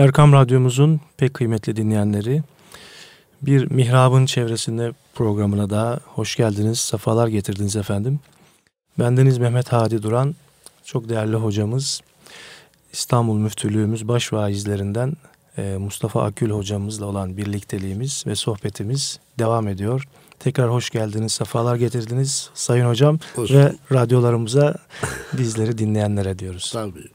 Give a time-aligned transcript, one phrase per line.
[0.00, 2.42] Erkam Radyomuzun pek kıymetli dinleyenleri,
[3.42, 8.20] bir Mihrab'ın çevresinde programına daha hoş geldiniz, sefalar getirdiniz efendim.
[8.98, 10.34] Bendeniz Mehmet Hadi Duran,
[10.84, 12.00] çok değerli hocamız,
[12.92, 15.12] İstanbul Müftülüğümüz baş vaizlerinden
[15.58, 20.08] e, Mustafa Akül hocamızla olan birlikteliğimiz ve sohbetimiz devam ediyor.
[20.38, 24.74] Tekrar hoş geldiniz, sefalar getirdiniz Sayın Hocam hoş ve radyolarımıza
[25.32, 26.70] bizleri dinleyenlere diyoruz.
[26.72, 27.08] Tabii.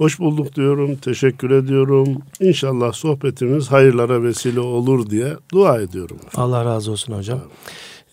[0.00, 2.22] Hoş bulduk diyorum, teşekkür ediyorum.
[2.40, 6.18] İnşallah sohbetimiz hayırlara vesile olur diye dua ediyorum.
[6.34, 7.40] Allah razı olsun hocam.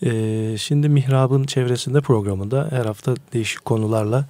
[0.02, 4.26] Ee, şimdi Mihrab'ın çevresinde programında her hafta değişik konularla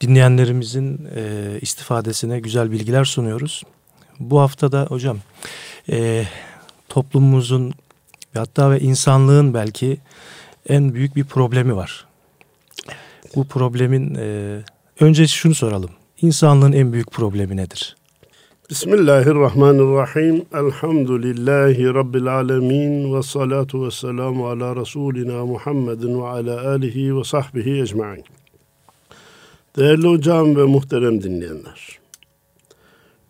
[0.00, 3.62] dinleyenlerimizin e, istifadesine güzel bilgiler sunuyoruz.
[4.20, 5.18] Bu hafta da hocam
[5.90, 6.24] e,
[6.88, 7.72] toplumumuzun
[8.34, 9.98] ve hatta ve insanlığın belki
[10.68, 12.06] en büyük bir problemi var.
[13.36, 14.58] Bu problemin e,
[15.00, 15.90] önce şunu soralım.
[16.22, 17.96] İnsanlığın en büyük problemi nedir?
[18.70, 20.44] Bismillahirrahmanirrahim.
[20.54, 23.14] Elhamdülillahi Rabbil alemin.
[23.14, 28.24] Ve salatu ve selamu ala Resulina Muhammedin ve ala alihi ve sahbihi ecma'in.
[29.76, 31.98] Değerli hocam ve muhterem dinleyenler.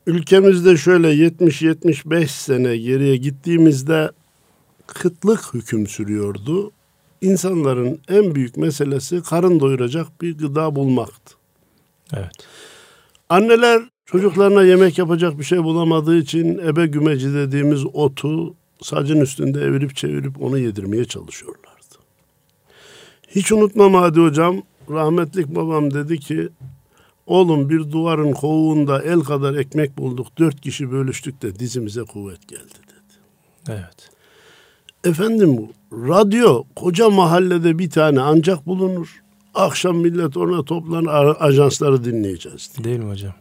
[0.07, 4.11] Ülkemizde şöyle 70-75 sene geriye gittiğimizde
[4.87, 6.71] kıtlık hüküm sürüyordu.
[7.21, 11.35] İnsanların en büyük meselesi karın doyuracak bir gıda bulmaktı.
[12.13, 12.33] Evet.
[13.29, 19.97] Anneler çocuklarına yemek yapacak bir şey bulamadığı için ebe gümeci dediğimiz otu sacın üstünde evirip
[19.97, 21.75] çevirip onu yedirmeye çalışıyorlardı.
[23.29, 26.49] Hiç unutmam Hadi hocam, rahmetlik babam dedi ki,
[27.27, 32.75] oğlum bir duvarın kovuğunda el kadar ekmek bulduk, dört kişi bölüştük de dizimize kuvvet geldi
[32.89, 33.21] dedi.
[33.69, 34.11] Evet.
[35.05, 39.24] Efendim radyo koca mahallede bir tane ancak bulunur.
[39.55, 42.71] Akşam millet ona toplanır ajansları dinleyeceğiz.
[42.77, 42.85] Diye.
[42.85, 43.33] Değil mi hocam?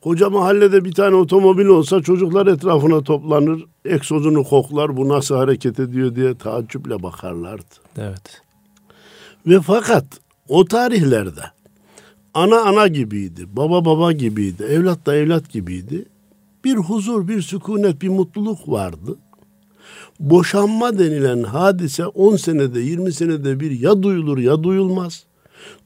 [0.00, 3.64] Koca mahallede bir tane otomobil olsa çocuklar etrafına toplanır.
[3.84, 7.74] Egzozunu koklar bu nasıl hareket ediyor diye taaccüple bakarlardı.
[7.96, 8.42] Evet.
[9.46, 10.04] Ve fakat
[10.48, 11.42] o tarihlerde
[12.34, 16.04] ana ana gibiydi, baba baba gibiydi, evlat da evlat gibiydi.
[16.64, 19.18] Bir huzur, bir sükunet, bir mutluluk vardı.
[20.20, 25.24] Boşanma denilen hadise 10 senede 20 senede bir ya duyulur ya duyulmaz.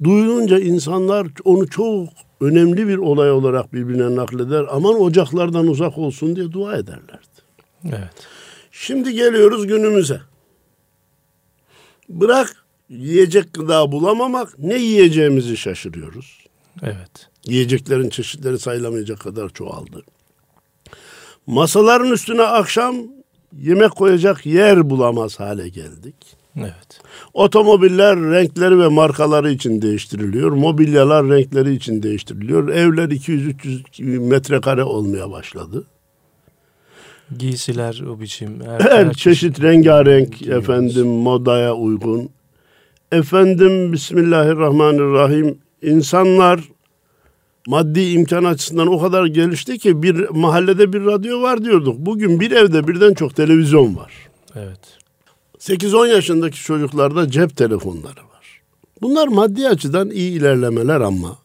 [0.04, 2.08] Duyulunca insanlar onu çok
[2.41, 4.66] önemli bir olay olarak birbirine nakleder.
[4.70, 7.34] Aman ocaklardan uzak olsun diye dua ederlerdi.
[7.84, 8.28] Evet.
[8.70, 10.20] Şimdi geliyoruz günümüze.
[12.08, 16.44] Bırak yiyecek gıda bulamamak ne yiyeceğimizi şaşırıyoruz.
[16.82, 17.28] Evet.
[17.46, 20.02] Yiyeceklerin çeşitleri sayılamayacak kadar çoğaldı.
[21.46, 22.96] Masaların üstüne akşam
[23.60, 26.15] yemek koyacak yer bulamaz hale geldik.
[26.59, 27.00] Evet.
[27.34, 30.53] Otomobiller renkleri ve markaları için değiştiriliyor.
[30.53, 32.69] Mobilyalar renkleri için değiştiriliyor.
[32.69, 35.84] Evler 200-300 metrekare olmaya başladı.
[37.38, 38.60] Giysiler o biçim.
[38.66, 40.64] Her, her çeşit, çeşit rengarenk giyiyoruz.
[40.64, 42.31] efendim modaya uygun.
[43.12, 45.59] Efendim Bismillahirrahmanirrahim.
[45.82, 46.60] İnsanlar
[47.66, 51.98] maddi imkan açısından o kadar gelişti ki bir mahallede bir radyo var diyorduk.
[51.98, 54.12] Bugün bir evde birden çok televizyon var.
[54.54, 54.80] Evet.
[55.58, 58.60] 8-10 yaşındaki çocuklarda cep telefonları var.
[59.02, 61.38] Bunlar maddi açıdan iyi ilerlemeler ama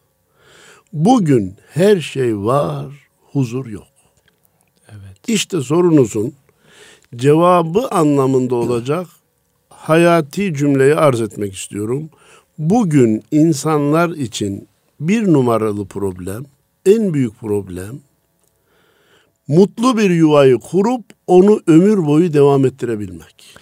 [0.92, 2.86] bugün her şey var,
[3.32, 3.86] huzur yok.
[4.88, 5.28] Evet.
[5.28, 6.32] İşte sorunuzun
[7.16, 9.06] cevabı anlamında olacak
[9.68, 12.10] hayati cümleyi arz etmek istiyorum.
[12.58, 14.68] Bugün insanlar için
[15.00, 16.44] bir numaralı problem,
[16.86, 18.00] en büyük problem
[19.48, 23.56] mutlu bir yuvayı kurup onu ömür boyu devam ettirebilmek.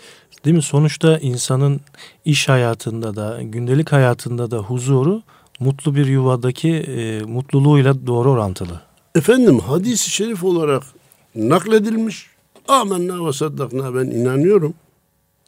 [0.45, 0.63] Değil mi?
[0.63, 1.81] Sonuçta insanın
[2.25, 5.23] iş hayatında da, gündelik hayatında da huzuru
[5.61, 8.81] mutlu bir yuvadaki e, mutluluğuyla doğru orantılı.
[9.15, 10.83] Efendim hadis-i şerif olarak
[11.35, 12.27] nakledilmiş.
[12.69, 14.75] Amenna ve saddakna ben inanıyorum.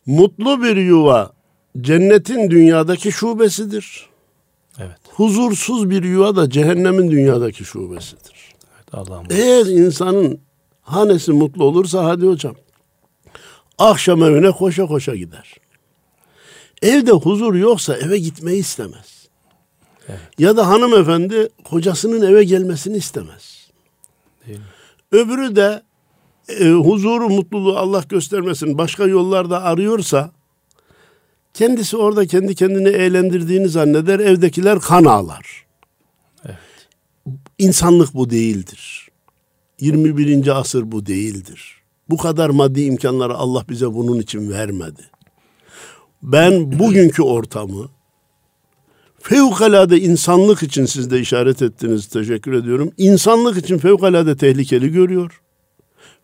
[0.06, 1.32] Mutlu bir yuva
[1.80, 4.09] cennetin dünyadaki şubesidir.
[5.14, 8.54] Huzursuz bir yuva da cehennemin dünyadaki şubesidir.
[8.76, 9.26] Evet, Allah'ım.
[9.30, 10.40] Eğer insanın
[10.82, 12.54] hanesi mutlu olursa hadi hocam
[13.80, 15.54] akşam evine koşa koşa gider.
[16.82, 19.28] Evde huzur yoksa eve gitmeyi istemez.
[20.08, 20.20] Evet.
[20.38, 23.70] Ya da hanımefendi kocasının eve gelmesini istemez.
[24.46, 24.64] Değil mi?
[25.12, 25.82] Öbürü de
[26.48, 30.30] e, huzuru, mutluluğu Allah göstermesin başka yollarda arıyorsa
[31.54, 34.20] kendisi orada kendi kendini eğlendirdiğini zanneder.
[34.20, 35.66] Evdekiler kan ağlar.
[36.44, 36.56] Evet.
[37.58, 39.08] İnsanlık bu değildir.
[39.80, 40.58] 21.
[40.58, 41.82] asır bu değildir.
[42.10, 45.02] Bu kadar maddi imkanları Allah bize bunun için vermedi.
[46.22, 47.88] Ben bugünkü ortamı
[49.22, 52.06] fevkalade insanlık için siz de işaret ettiniz.
[52.06, 52.92] Teşekkür ediyorum.
[52.98, 55.42] İnsanlık için fevkalade tehlikeli görüyor.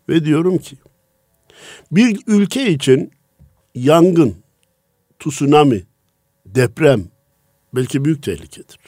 [0.09, 0.77] Ve diyorum ki
[1.91, 3.11] bir ülke için
[3.75, 4.35] yangın,
[5.19, 5.83] tsunami,
[6.45, 7.05] deprem
[7.75, 8.79] belki büyük tehlikedir.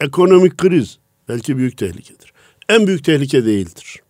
[0.00, 0.98] Ekonomik kriz
[1.28, 2.32] belki büyük tehlikedir.
[2.68, 4.02] En büyük tehlike değildir.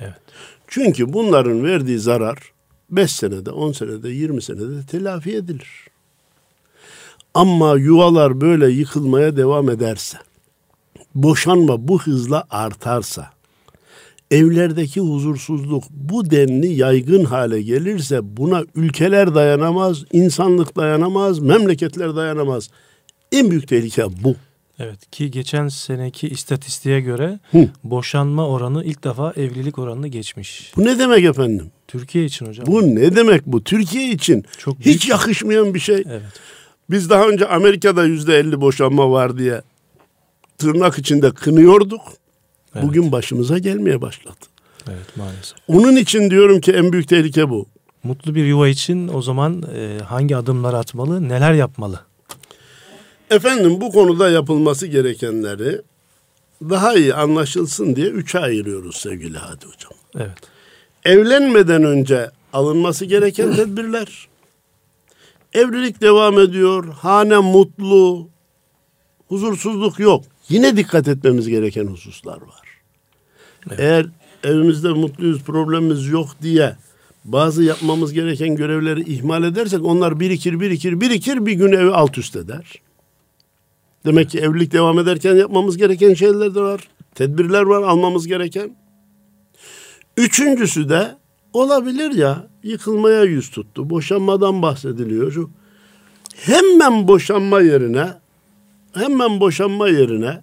[0.00, 0.20] Evet.
[0.66, 2.38] Çünkü bunların verdiği zarar
[2.90, 5.68] 5 senede, 10 senede, 20 senede telafi edilir.
[7.34, 10.18] Ama yuvalar böyle yıkılmaya devam ederse,
[11.14, 13.30] boşanma bu hızla artarsa,
[14.34, 22.70] evlerdeki huzursuzluk bu denli yaygın hale gelirse buna ülkeler dayanamaz, insanlık dayanamaz, memleketler dayanamaz.
[23.32, 24.34] En büyük tehlike bu.
[24.78, 27.68] Evet ki geçen seneki istatistiğe göre Hı.
[27.84, 30.72] boşanma oranı ilk defa evlilik oranını geçmiş.
[30.76, 31.70] Bu ne demek efendim?
[31.88, 32.66] Türkiye için hocam.
[32.66, 33.64] Bu ne demek bu?
[33.64, 34.96] Türkiye için çok büyük.
[34.96, 36.04] hiç yakışmayan bir şey.
[36.06, 36.22] Evet.
[36.90, 39.62] Biz daha önce Amerika'da yüzde elli boşanma var diye
[40.58, 42.00] tırnak içinde kınıyorduk.
[42.74, 42.84] Evet.
[42.84, 44.36] Bugün başımıza gelmeye başladı.
[44.88, 45.58] Evet maalesef.
[45.68, 47.66] Onun için diyorum ki en büyük tehlike bu.
[48.02, 52.00] Mutlu bir yuva için o zaman e, hangi adımlar atmalı, neler yapmalı?
[53.30, 55.80] Efendim bu konuda yapılması gerekenleri
[56.62, 59.92] daha iyi anlaşılsın diye üçe ayırıyoruz sevgili Hadi Hocam.
[60.16, 60.38] Evet.
[61.04, 64.28] Evlenmeden önce alınması gereken tedbirler.
[65.52, 68.28] Evlilik devam ediyor, hane mutlu,
[69.28, 70.24] huzursuzluk yok.
[70.48, 72.63] Yine dikkat etmemiz gereken hususlar var.
[73.78, 74.06] Eğer
[74.44, 76.76] evimizde mutluyuz, problemimiz yok diye
[77.24, 82.36] bazı yapmamız gereken görevleri ihmal edersek onlar birikir, birikir, birikir bir gün evi alt üst
[82.36, 82.74] eder.
[84.04, 86.88] Demek ki evlilik devam ederken yapmamız gereken şeyler de var.
[87.14, 88.76] Tedbirler var almamız gereken.
[90.16, 91.16] Üçüncüsü de
[91.52, 93.90] olabilir ya yıkılmaya yüz tuttu.
[93.90, 95.32] Boşanmadan bahsediliyor.
[95.32, 95.50] Şu
[96.36, 98.08] hemen boşanma yerine
[98.94, 100.42] hemen boşanma yerine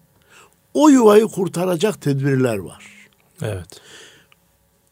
[0.74, 3.00] o yuvayı kurtaracak tedbirler var.
[3.41, 3.81] Evet.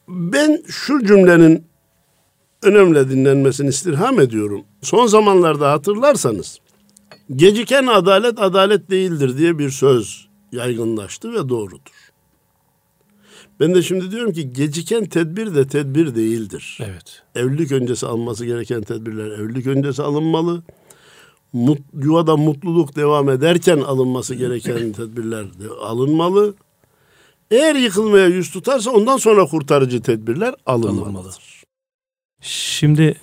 [0.08, 1.66] Ben şu cümlenin
[2.64, 4.62] önemli dinlenmesini istirham ediyorum.
[4.82, 6.60] Son zamanlarda hatırlarsanız
[7.36, 12.10] geciken adalet adalet değildir diye bir söz yaygınlaştı ve doğrudur.
[13.60, 16.78] Ben de şimdi diyorum ki geciken tedbir de tedbir değildir.
[16.82, 17.24] Evet.
[17.36, 20.64] Evlilik öncesi alınması gereken tedbirler evlilik öncesi alınmalı.
[21.54, 26.54] Mut, yuvada mutluluk devam ederken alınması gereken tedbirler de alınmalı.
[27.52, 31.04] Eğer yıkılmaya yüz tutarsa ondan sonra kurtarıcı tedbirler alınmalıdır.
[31.04, 31.34] Alınmalı.
[32.42, 33.16] Şimdi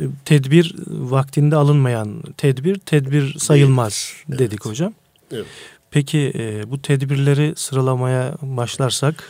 [0.00, 4.38] e, tedbir vaktinde alınmayan tedbir tedbir sayılmaz Evet.
[4.38, 4.94] dedik hocam.
[5.32, 5.46] Evet.
[5.90, 9.24] Peki e, bu tedbirleri sıralamaya başlarsak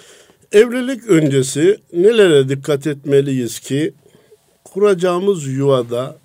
[0.52, 3.94] Evlilik öncesi nelere dikkat etmeliyiz ki
[4.64, 6.18] kuracağımız yuvada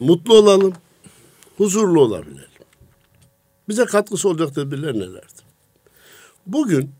[0.00, 0.72] mutlu olalım,
[1.56, 2.44] huzurlu olabilelim.
[3.68, 5.44] Bize katkısı olacak tedbirler nelerdir?
[6.46, 6.90] Bugün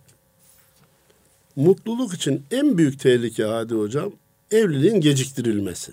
[1.56, 4.12] mutluluk için en büyük tehlike Hadi Hocam
[4.50, 5.92] evliliğin geciktirilmesi.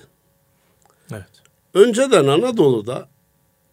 [1.11, 1.25] evet.
[1.73, 3.07] Önceden Anadolu'da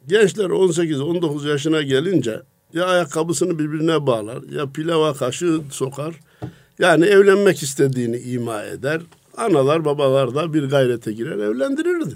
[0.06, 2.40] gençler 18-19 yaşına gelince
[2.72, 6.14] ya ayakkabısını birbirine bağlar ya pilava kaşığı sokar.
[6.78, 9.00] Yani evlenmek istediğini ima eder.
[9.36, 12.14] Analar babalar da bir gayrete girer evlendirirdi.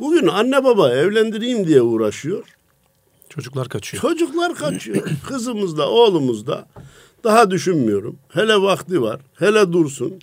[0.00, 2.44] Bugün anne baba evlendireyim diye uğraşıyor.
[3.28, 4.02] Çocuklar kaçıyor.
[4.02, 5.08] Çocuklar kaçıyor.
[5.28, 6.66] Kızımız da oğlumuz da
[7.24, 8.18] daha düşünmüyorum.
[8.28, 9.20] Hele vakti var.
[9.38, 10.18] Hele dursun.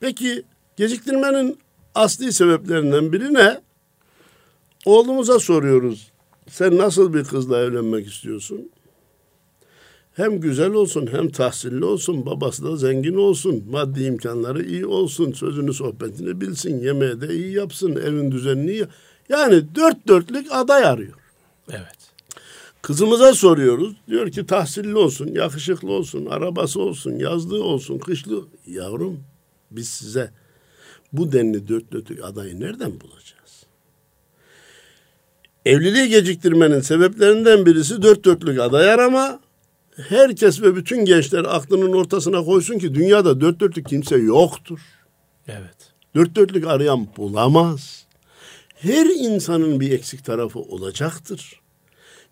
[0.00, 0.42] Peki
[0.76, 1.58] geciktirmenin
[1.94, 3.60] asli sebeplerinden biri ne?
[4.84, 6.12] Oğlumuza soruyoruz.
[6.48, 8.70] Sen nasıl bir kızla evlenmek istiyorsun?
[10.12, 15.74] Hem güzel olsun hem tahsilli olsun, babası da zengin olsun, maddi imkanları iyi olsun, sözünü
[15.74, 18.86] sohbetini bilsin, yemeği de iyi yapsın, evin düzenini iyi.
[19.28, 21.14] Yani dört dörtlük aday arıyor.
[21.70, 22.03] Evet.
[22.84, 23.92] Kızımıza soruyoruz.
[24.08, 28.44] Diyor ki tahsilli olsun, yakışıklı olsun, arabası olsun, yazlığı olsun, kışlı.
[28.66, 29.20] Yavrum
[29.70, 30.30] biz size
[31.12, 33.66] bu denli dört dörtlük adayı nereden bulacağız?
[35.66, 39.40] Evliliği geciktirmenin sebeplerinden birisi dört dörtlük aday arama.
[40.08, 44.80] Herkes ve bütün gençler aklının ortasına koysun ki dünyada dört dörtlük kimse yoktur.
[45.48, 45.92] Evet.
[46.14, 48.06] Dört dörtlük arayan bulamaz.
[48.74, 51.63] Her insanın bir eksik tarafı olacaktır.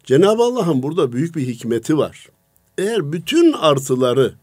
[0.05, 2.27] Cenab-ı Allah'ın burada büyük bir hikmeti var.
[2.79, 4.35] Eğer bütün artıları,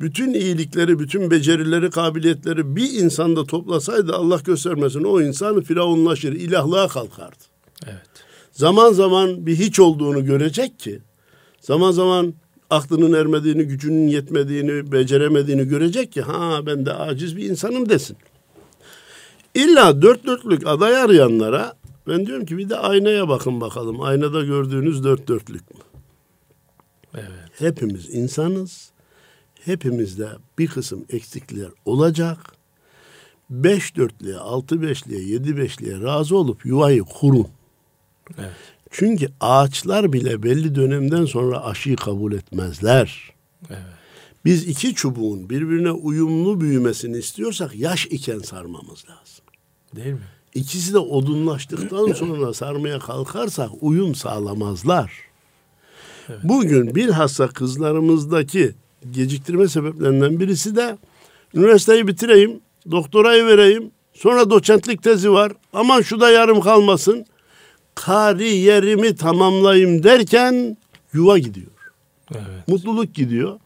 [0.00, 7.44] bütün iyilikleri, bütün becerileri, kabiliyetleri bir insanda toplasaydı Allah göstermesin o insanı firavunlaşır, ilahlığa kalkardı.
[7.86, 8.08] Evet.
[8.52, 11.00] Zaman zaman bir hiç olduğunu görecek ki,
[11.60, 12.34] zaman zaman
[12.70, 18.16] aklının ermediğini, gücünün yetmediğini, beceremediğini görecek ki, ha ben de aciz bir insanım desin.
[19.54, 21.74] İlla dört dörtlük aday arayanlara
[22.06, 24.00] Ben diyorum ki bir de aynaya bakın bakalım.
[24.02, 25.80] Aynada gördüğünüz dört dörtlük mü?
[27.14, 27.50] Evet.
[27.58, 28.90] Hepimiz insanız.
[29.64, 30.28] Hepimizde
[30.58, 32.38] bir kısım eksiklikler olacak.
[33.50, 37.48] Beş dörtlüğe, altı beşliğe, yedi beşliğe razı olup yuvayı kurun.
[38.38, 38.52] Evet.
[38.90, 43.32] Çünkü ağaçlar bile belli dönemden sonra aşıyı kabul etmezler.
[43.70, 43.78] Evet.
[44.44, 49.44] Biz iki çubuğun birbirine uyumlu büyümesini istiyorsak yaş iken sarmamız lazım.
[49.96, 50.20] Değil mi?
[50.54, 55.12] İkisi de odunlaştıktan sonra sarmaya kalkarsak uyum sağlamazlar.
[56.42, 58.74] Bugün bilhassa kızlarımızdaki
[59.10, 60.98] geciktirme sebeplerinden birisi de
[61.54, 65.52] üniversiteyi bitireyim, doktorayı vereyim, sonra doçentlik tezi var.
[65.72, 67.26] Aman şu da yarım kalmasın.
[67.94, 70.76] Kariyerimi tamamlayayım derken
[71.12, 71.66] yuva gidiyor.
[72.34, 72.68] Evet.
[72.68, 73.58] Mutluluk gidiyor.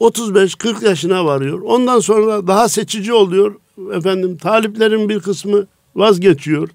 [0.00, 1.60] 35-40 yaşına varıyor.
[1.60, 3.54] Ondan sonra daha seçici oluyor.
[3.92, 6.68] Efendim taliplerin bir kısmı vazgeçiyor.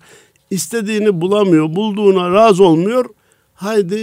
[0.50, 3.06] İstediğini bulamıyor, bulduğuna razı olmuyor.
[3.54, 3.96] Haydi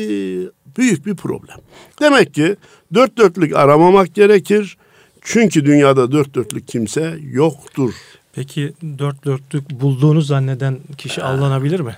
[0.79, 1.57] büyük bir problem.
[2.01, 2.57] Demek ki
[2.95, 4.77] dört dörtlük aramamak gerekir.
[5.21, 7.95] Çünkü dünyada dört dörtlük kimse yoktur.
[8.33, 11.97] Peki dört dörtlük bulduğunu zanneden kişi aldanabilir mi?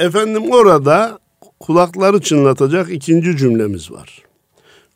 [0.00, 1.18] Efendim orada
[1.60, 4.22] kulakları çınlatacak ikinci cümlemiz var.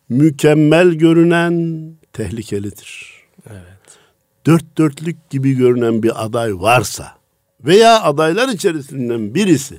[0.08, 3.12] Mükemmel görünen tehlikelidir.
[3.50, 3.98] Evet.
[4.46, 7.13] Dört dörtlük gibi görünen bir aday varsa
[7.64, 9.78] veya adaylar içerisinden birisi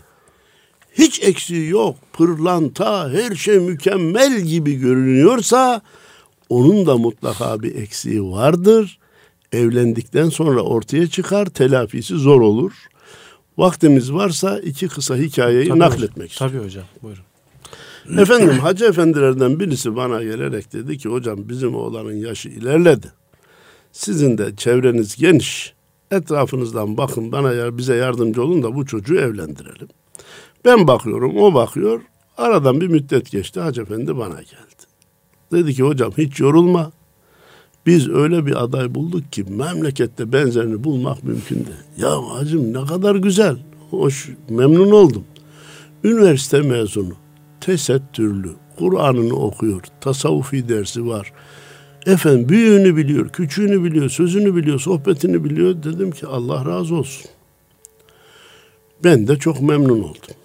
[0.93, 5.81] hiç eksiği yok, pırlanta, her şey mükemmel gibi görünüyorsa
[6.49, 8.99] onun da mutlaka bir eksiği vardır.
[9.51, 12.71] Evlendikten sonra ortaya çıkar, telafisi zor olur.
[13.57, 16.47] Vaktimiz varsa iki kısa hikayeyi Tabii nakletmek hocam.
[16.47, 16.55] istiyorum.
[16.57, 16.83] Tabii hocam.
[17.03, 17.23] Buyurun.
[18.21, 23.07] Efendim hacı efendilerden birisi bana gelerek dedi ki hocam bizim oğlanın yaşı ilerledi.
[23.91, 25.73] Sizin de çevreniz geniş.
[26.15, 29.87] Etrafınızdan bakın bana ya bize yardımcı olun da bu çocuğu evlendirelim.
[30.65, 32.01] Ben bakıyorum o bakıyor.
[32.37, 34.85] Aradan bir müddet geçti hacı efendi bana geldi.
[35.51, 36.91] Dedi ki hocam hiç yorulma.
[37.85, 41.77] Biz öyle bir aday bulduk ki memlekette benzerini bulmak mümkün değil.
[41.97, 43.57] Ya hacım ne kadar güzel.
[43.89, 45.23] Hoş memnun oldum.
[46.03, 47.13] Üniversite mezunu
[47.61, 51.33] tesettürlü, Kur'an'ını okuyor, tasavvufi dersi var.
[52.05, 55.83] Efendim büyüğünü biliyor, küçüğünü biliyor, sözünü biliyor, sohbetini biliyor.
[55.83, 57.31] Dedim ki Allah razı olsun.
[59.03, 60.35] Ben de çok memnun oldum.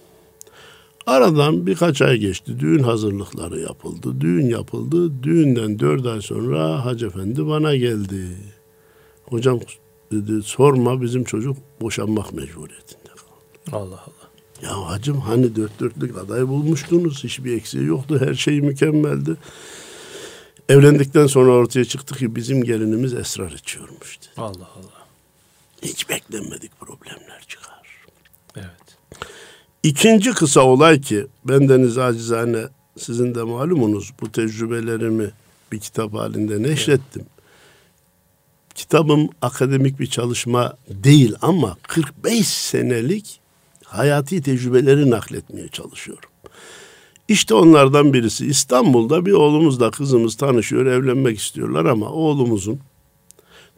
[1.07, 2.61] Aradan birkaç ay geçti.
[2.61, 4.21] Düğün hazırlıkları yapıldı.
[4.21, 5.23] Düğün yapıldı.
[5.23, 8.27] Düğünden dört ay sonra Hacı Efendi bana geldi.
[9.25, 9.61] Hocam
[10.13, 13.85] dedi sorma bizim çocuk boşanmak mecburiyetinde kaldı.
[13.85, 14.31] Allah Allah.
[14.63, 17.25] Ya hacım hani dört dörtlük aday bulmuştunuz.
[17.25, 18.21] Hiçbir eksiği yoktu.
[18.21, 19.37] Her şey mükemmeldi.
[20.71, 24.29] Evlendikten sonra ortaya çıktı ki bizim gelinimiz esrar içiyormuş dedi.
[24.37, 25.07] Allah Allah.
[25.83, 27.83] Hiç beklenmedik problemler çıkar.
[28.57, 28.97] Evet.
[29.83, 32.63] İkinci kısa olay ki bendeniz acizane
[32.99, 35.31] sizin de malumunuz bu tecrübelerimi
[35.73, 37.27] bir kitap halinde neşrettim.
[38.75, 43.41] Kitabım akademik bir çalışma değil ama 45 senelik
[43.85, 46.30] hayati tecrübeleri nakletmeye çalışıyorum.
[47.31, 52.81] İşte onlardan birisi İstanbul'da bir oğlumuzla kızımız tanışıyor, evlenmek istiyorlar ama oğlumuzun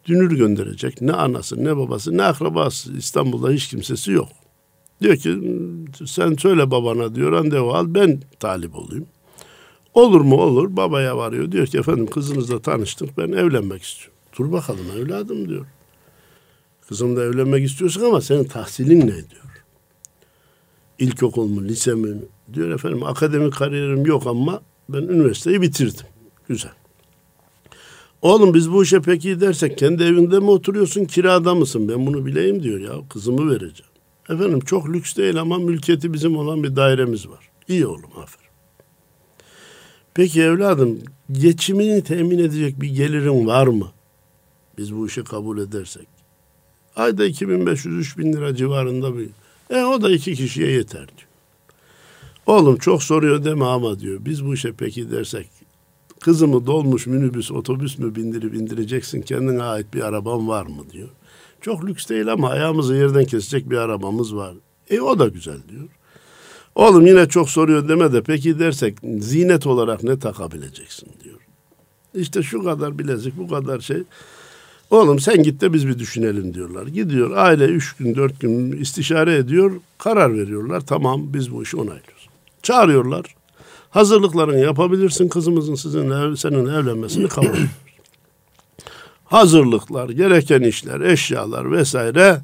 [0.07, 4.29] dünür gönderecek ne anası ne babası ne akrabası İstanbul'da hiç kimsesi yok.
[5.03, 5.39] Diyor ki
[6.07, 9.07] sen söyle babana diyor randevu al ben talip olayım.
[9.95, 14.19] Olur mu olur babaya varıyor diyor ki efendim kızınızla tanıştık ben evlenmek istiyorum.
[14.39, 15.67] Dur bakalım evladım diyor.
[16.89, 19.52] Kızımla evlenmek istiyorsun ama senin tahsilin ne diyor.
[20.99, 22.17] İlkokul mu lise mi
[22.55, 26.07] diyor efendim akademik kariyerim yok ama ben üniversiteyi bitirdim.
[26.49, 26.73] Güzel.
[28.23, 32.27] Oğlum biz bu işe pek iyi dersek kendi evinde mi oturuyorsun kirada mısın ben bunu
[32.27, 33.93] bileyim diyor ya kızımı vereceğim.
[34.29, 37.51] Efendim çok lüks değil ama mülkiyeti bizim olan bir dairemiz var.
[37.69, 38.53] İyi oğlum aferin.
[40.15, 40.99] Peki evladım
[41.33, 43.93] geçimini temin edecek bir gelirin var mı?
[44.79, 46.07] Biz bu işi kabul edersek.
[46.97, 49.29] Ayda 2500-3000 lira civarında bir.
[49.71, 51.29] E o da iki kişiye yeter diyor.
[52.47, 54.25] Oğlum çok soruyor deme ama diyor.
[54.25, 55.49] Biz bu işe peki dersek
[56.21, 61.09] kızımı dolmuş minibüs otobüs mü bindirip indireceksin kendine ait bir araban var mı diyor.
[61.61, 64.55] Çok lüks değil ama ayağımızı yerden kesecek bir arabamız var.
[64.91, 65.89] E o da güzel diyor.
[66.75, 71.39] Oğlum yine çok soruyor deme de peki dersek zinet olarak ne takabileceksin diyor.
[72.15, 74.03] İşte şu kadar bilezik bu kadar şey.
[74.93, 76.87] Oğlum sen git de biz bir düşünelim diyorlar.
[76.87, 79.73] Gidiyor aile üç gün dört gün istişare ediyor.
[79.99, 80.81] Karar veriyorlar.
[80.81, 82.29] Tamam biz bu işi onaylıyoruz.
[82.63, 83.35] Çağırıyorlar.
[83.91, 87.71] Hazırlıklarını yapabilirsin kızımızın sizinle senin evlenmesini kabul ediyoruz.
[89.25, 92.41] Hazırlıklar, gereken işler, eşyalar vesaire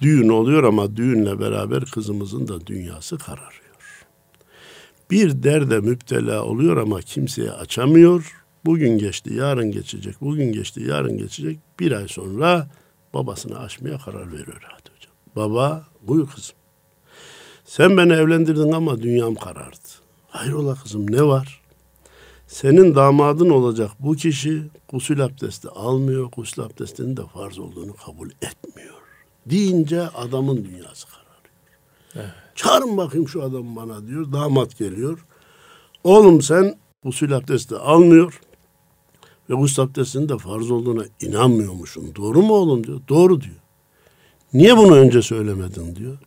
[0.00, 4.04] Düğün oluyor ama düğünle beraber kızımızın da dünyası kararıyor.
[5.10, 8.43] Bir derde müptela oluyor ama kimseye açamıyor.
[8.66, 11.58] Bugün geçti, yarın geçecek, bugün geçti, yarın geçecek.
[11.80, 12.66] Bir ay sonra
[13.14, 15.12] babasını aşmaya karar veriyor hadi hocam.
[15.36, 16.56] Baba, buyur kızım.
[17.64, 19.88] Sen beni evlendirdin ama dünyam karardı.
[20.28, 21.60] Hayrola kızım ne var?
[22.46, 26.30] Senin damadın olacak bu kişi gusül abdesti almıyor.
[26.36, 28.94] Gusül abdestinin de farz olduğunu kabul etmiyor.
[29.46, 31.54] Deyince adamın dünyası kararıyor.
[32.14, 32.30] Evet.
[32.54, 34.32] Çağırın bakayım şu adamı bana diyor.
[34.32, 35.26] Damat geliyor.
[36.04, 38.40] Oğlum sen gusül abdesti almıyor.
[39.50, 42.14] Ve gusül abdestinin de farz olduğuna inanmıyormuşsun.
[42.14, 43.00] Doğru mu oğlum diyor.
[43.08, 43.56] Doğru diyor.
[44.52, 46.18] Niye bunu önce söylemedin diyor.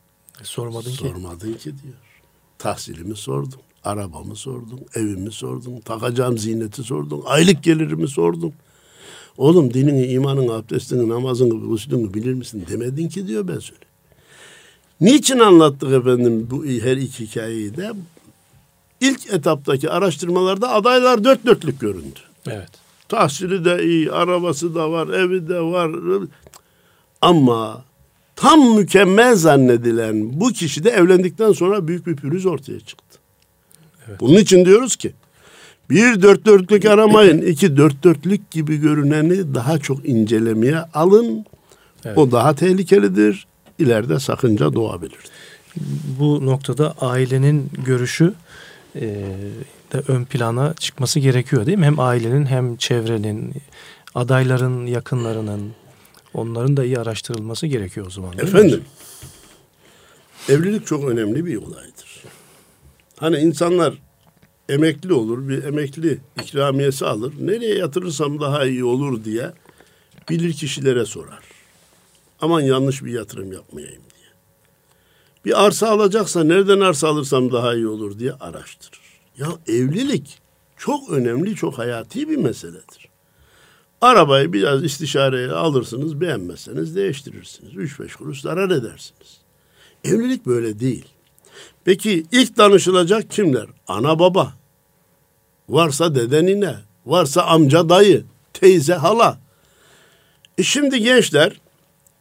[0.42, 0.98] E, sormadın ki.
[0.98, 1.96] Sormadın ki diyor.
[2.58, 3.60] Tahsilimi sordum.
[3.84, 4.80] Arabamı sordum.
[4.96, 5.80] Evimi sordum.
[5.82, 7.22] Takacağım ziyneti sordum.
[7.26, 8.54] Aylık gelirimi sordum.
[9.38, 13.82] Oğlum dinini, imanın, abdestini, namazını, usulünü bilir misin demedin ki diyor ben söyle.
[15.02, 17.92] Niçin anlattık efendim bu her iki hikayeyi de?
[19.02, 22.20] İlk etaptaki araştırmalarda adaylar dört dörtlük göründü.
[22.48, 22.87] Evet.
[23.10, 25.92] Tahsili de iyi, arabası da var, evi de var.
[27.22, 27.84] Ama
[28.36, 33.20] tam mükemmel zannedilen bu kişi de evlendikten sonra büyük bir pürüz ortaya çıktı.
[34.08, 34.20] Evet.
[34.20, 35.14] Bunun için diyoruz ki
[35.90, 37.42] bir dört dörtlük aramayın.
[37.42, 41.46] iki dört dörtlük gibi görüneni daha çok incelemeye alın.
[42.06, 42.18] Evet.
[42.18, 43.48] O daha tehlikelidir.
[43.80, 45.20] İleride sakınca doğabilir.
[46.20, 48.34] Bu noktada ailenin görüşü
[48.96, 49.26] e,
[49.92, 51.86] de ön plana çıkması gerekiyor değil mi?
[51.86, 53.54] Hem ailenin hem çevrenin,
[54.16, 55.72] adayların, yakınlarının,
[56.34, 58.34] onların da iyi araştırılması gerekiyor o zaman.
[58.38, 58.86] Efendim, mi?
[60.56, 62.24] evlilik çok önemli bir olaydır.
[63.18, 63.94] Hani insanlar
[64.70, 67.34] emekli olur, bir emekli ikramiyesi alır.
[67.40, 69.52] Nereye yatırırsam daha iyi olur diye
[70.30, 71.40] bilir kişilere sorar.
[72.42, 74.30] Aman yanlış bir yatırım yapmayayım diye.
[75.46, 79.07] Bir arsa alacaksa nereden arsa alırsam daha iyi olur diye araştırır.
[79.38, 80.40] Ya evlilik
[80.78, 83.10] çok önemli, çok hayati bir meseledir.
[84.02, 87.76] Arabayı biraz istişareye alırsınız, beğenmezseniz değiştirirsiniz.
[87.76, 89.38] Üç beş kuruş zarar edersiniz.
[90.04, 91.06] Evlilik böyle değil.
[91.86, 93.66] Peki ilk danışılacak kimler?
[93.88, 94.54] Ana baba.
[95.70, 96.76] Varsa dede nine.
[97.06, 98.26] Varsa amca dayı.
[98.54, 99.40] Teyze hala.
[100.58, 101.62] E şimdi gençler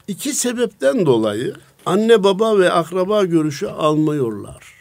[0.08, 1.54] iki sebepten dolayı
[1.86, 4.75] anne baba ve akraba görüşü almıyorlar.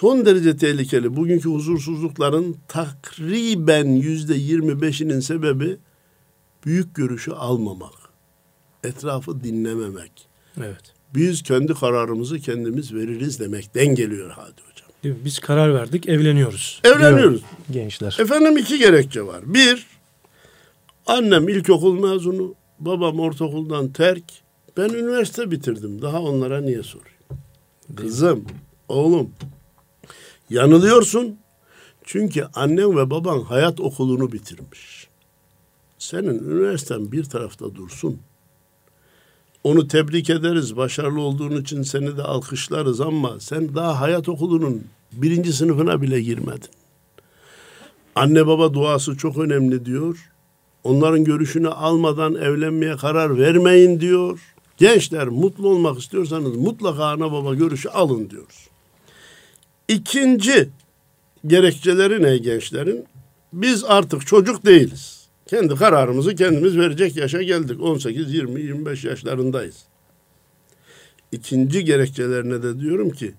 [0.00, 1.16] Son derece tehlikeli.
[1.16, 5.76] Bugünkü huzursuzlukların takriben yüzde yirmi beşinin sebebi
[6.66, 7.92] büyük görüşü almamak.
[8.84, 10.28] Etrafı dinlememek.
[10.58, 14.88] Evet biz kendi kararımızı kendimiz veririz demekten geliyor Hadi Hocam.
[15.04, 15.20] Değil mi?
[15.24, 16.80] Biz karar verdik, evleniyoruz.
[16.84, 17.42] Evleniyoruz.
[17.70, 18.16] Gençler.
[18.20, 19.54] Efendim iki gerekçe var.
[19.54, 19.86] Bir,
[21.06, 24.24] annem ilkokul mezunu, babam ortaokuldan terk.
[24.76, 26.02] Ben üniversite bitirdim.
[26.02, 27.18] Daha onlara niye sorayım?
[27.96, 28.44] Kızım,
[28.88, 29.30] oğlum,
[30.50, 31.38] yanılıyorsun.
[32.04, 35.08] Çünkü annem ve baban hayat okulunu bitirmiş.
[35.98, 38.20] Senin üniversiten bir tarafta dursun.
[39.64, 40.76] Onu tebrik ederiz.
[40.76, 46.70] Başarılı olduğun için seni de alkışlarız ama sen daha hayat okulunun birinci sınıfına bile girmedin.
[48.14, 50.30] Anne baba duası çok önemli diyor.
[50.84, 54.54] Onların görüşünü almadan evlenmeye karar vermeyin diyor.
[54.76, 58.68] Gençler mutlu olmak istiyorsanız mutlaka ana baba görüşü alın diyoruz.
[59.88, 60.68] İkinci
[61.46, 63.04] gerekçeleri ne gençlerin?
[63.52, 65.28] Biz artık çocuk değiliz.
[65.46, 67.80] Kendi kararımızı kendimiz verecek yaşa geldik.
[67.80, 69.76] 18, 20, 25 yaşlarındayız.
[71.32, 73.34] İkinci gerekçelerine de diyorum ki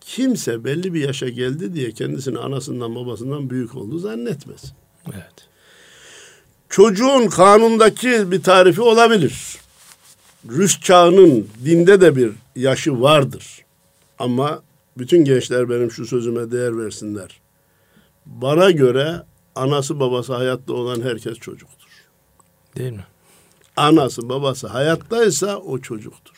[0.00, 4.70] kimse belli bir yaşa geldi diye kendisini anasından babasından büyük oldu zannetmesin.
[5.14, 5.48] Evet.
[6.68, 9.58] Çocuğun kanundaki bir tarifi olabilir.
[10.48, 13.64] Rüst çağının dinde de bir yaşı vardır.
[14.18, 14.62] Ama
[14.98, 17.40] bütün gençler benim şu sözüme değer versinler.
[18.26, 19.22] Bana göre
[19.54, 21.88] anası babası hayatta olan herkes çocuktur.
[22.76, 23.04] Değil mi?
[23.76, 26.34] Anası babası hayattaysa o çocuktur.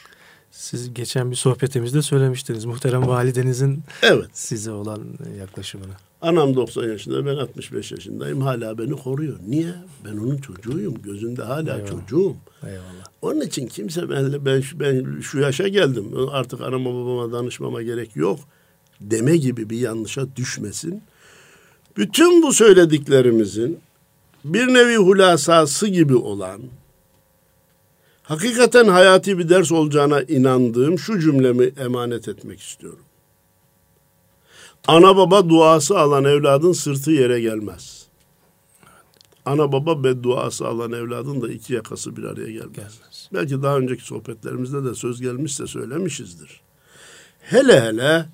[0.50, 4.30] Siz geçen bir sohbetimizde söylemiştiniz muhterem validenizin evet.
[4.32, 5.04] size olan
[5.38, 5.92] yaklaşımını.
[6.20, 9.38] Anam 90 yaşında ben 65 yaşındayım hala beni koruyor.
[9.48, 9.74] Niye?
[10.04, 11.02] Ben onun çocuğuyum.
[11.02, 11.90] Gözünde hala Eyvallah.
[11.90, 12.36] çocuğum.
[12.62, 13.04] Eyvallah.
[13.22, 18.40] Onun için kimse ben, ben, ben şu yaşa geldim artık anama babama danışmama gerek yok
[19.00, 21.02] deme gibi bir yanlışa düşmesin.
[21.96, 23.78] Bütün bu söylediklerimizin
[24.44, 26.60] bir nevi hulasası gibi olan,
[28.22, 33.04] hakikaten hayati bir ders olacağına inandığım şu cümlemi emanet etmek istiyorum.
[34.88, 38.06] Ana baba duası alan evladın sırtı yere gelmez.
[39.44, 42.72] ana baba bedduası alan evladın da iki yakası bir araya gelmez.
[42.72, 43.28] Gelmez.
[43.34, 46.60] Belki daha önceki sohbetlerimizde de söz gelmişse söylemişizdir.
[47.40, 48.26] Hele hele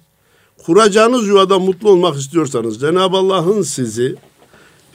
[0.66, 4.16] kuracağınız yuvada mutlu olmak istiyorsanız Cenab-ı Allah'ın sizi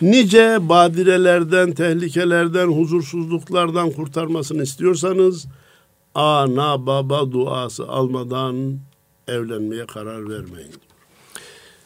[0.01, 5.47] nice badirelerden, tehlikelerden, huzursuzluklardan kurtarmasını istiyorsanız
[6.15, 8.79] ana baba duası almadan
[9.27, 10.88] evlenmeye karar vermeyin.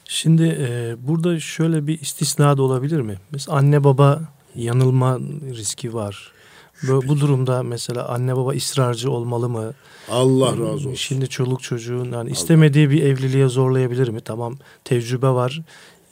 [0.06, 3.16] Şimdi e, burada şöyle bir istisna da olabilir mi?
[3.32, 4.22] Mesela anne baba
[4.56, 5.20] yanılma
[5.56, 6.32] riski var.
[6.84, 9.74] Bu, bu durumda mesela anne baba ısrarcı olmalı mı?
[10.10, 10.94] Allah razı olsun.
[10.94, 14.22] Şimdi çoluk çocuğun yani istemediği bir evliliğe zorlayabilir mi?
[14.22, 15.62] Tamam tecrübe var,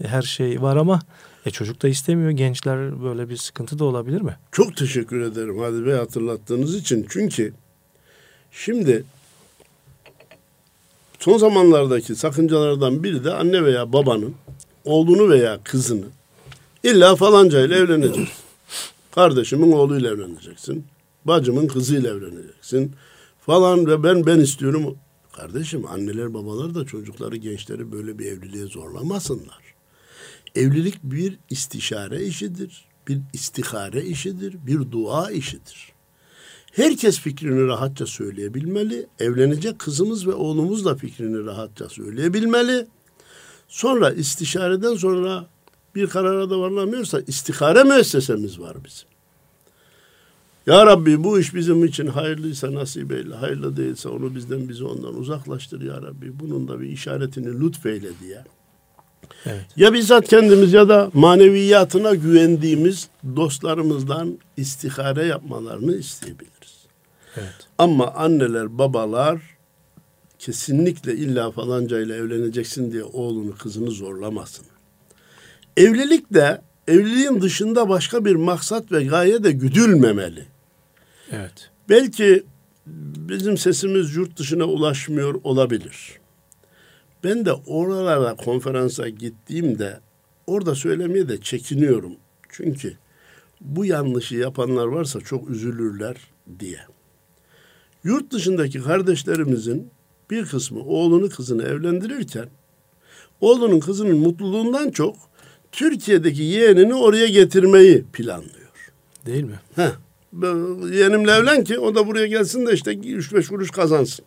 [0.04, 1.00] her şey var ama
[1.46, 2.32] e, çocuk da istemiyor.
[2.32, 4.38] Gençler böyle bir sıkıntı da olabilir mi?
[4.52, 7.06] Çok teşekkür ederim Hadi Bey hatırlattığınız için.
[7.10, 7.54] Çünkü
[8.52, 9.04] şimdi
[11.22, 14.36] son zamanlardaki sakıncalardan biri de anne veya babanın
[14.86, 16.06] oğlunu veya kızını
[16.84, 18.28] illa falanca ile evleneceksin.
[19.12, 20.86] Kardeşimin oğluyla evleneceksin.
[21.26, 22.96] Bacımın kızıyla evleneceksin.
[23.46, 24.98] Falan ve ben ben istiyorum.
[25.34, 29.62] Kardeşim anneler babalar da çocukları gençleri böyle bir evliliğe zorlamasınlar.
[30.56, 32.86] Evlilik bir istişare işidir.
[33.08, 34.56] Bir istihare işidir.
[34.68, 35.91] Bir dua işidir.
[36.72, 39.08] Herkes fikrini rahatça söyleyebilmeli.
[39.20, 42.88] Evlenecek kızımız ve oğlumuz da fikrini rahatça söyleyebilmeli.
[43.68, 45.46] Sonra istişareden sonra
[45.96, 49.08] bir karara da varılamıyorsa istihare müessesemiz var bizim.
[50.68, 55.16] Ya Rabbi bu iş bizim için hayırlıysa nasip eyle, hayırlı değilse onu bizden bizi ondan
[55.16, 56.40] uzaklaştır ya Rabbi.
[56.40, 58.44] Bunun da bir işaretini lütfeyle diye.
[59.46, 59.66] Evet.
[59.76, 66.61] Ya bizzat kendimiz ya da maneviyatına güvendiğimiz dostlarımızdan istihare yapmalarını isteyebiliriz.
[67.38, 67.68] Evet.
[67.78, 69.42] Ama anneler, babalar
[70.40, 74.66] kesinlikle illa falanca ile evleneceksin diye oğlunu, kızını zorlamasın.
[75.78, 80.46] Evlilik de evliliğin dışında başka bir maksat ve gaye de güdülmemeli.
[81.32, 81.70] Evet.
[81.90, 82.44] Belki
[83.30, 86.20] bizim sesimiz yurt dışına ulaşmıyor olabilir.
[87.24, 90.00] Ben de oralara konferansa gittiğimde
[90.48, 92.14] orada söylemeye de çekiniyorum.
[92.50, 92.98] Çünkü
[93.62, 96.18] bu yanlışı yapanlar varsa çok üzülürler
[96.60, 96.80] diye.
[98.04, 99.88] Yurt dışındaki kardeşlerimizin
[100.32, 102.46] bir kısmı oğlunu kızını evlendirirken
[103.42, 105.16] oğlunun kızının mutluluğundan çok
[105.72, 108.52] Türkiye'deki yeğenini oraya getirmeyi planlıyor.
[109.26, 109.60] Değil mi?
[109.76, 109.92] Heh,
[110.92, 114.26] yeğenimle evlen ki o da buraya gelsin de işte 3-5 kuruş kazansın.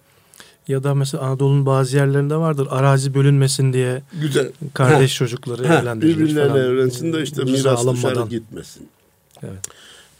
[0.68, 2.68] Ya da mesela Anadolu'nun bazı yerlerinde vardır.
[2.70, 4.52] Arazi bölünmesin diye Güzel.
[4.74, 5.16] kardeş Heh.
[5.18, 6.64] çocukları Heh, evlendirilir birbirleriyle falan.
[6.66, 8.88] evlensin de işte miras dışarı gitmesin.
[9.42, 9.58] Evet.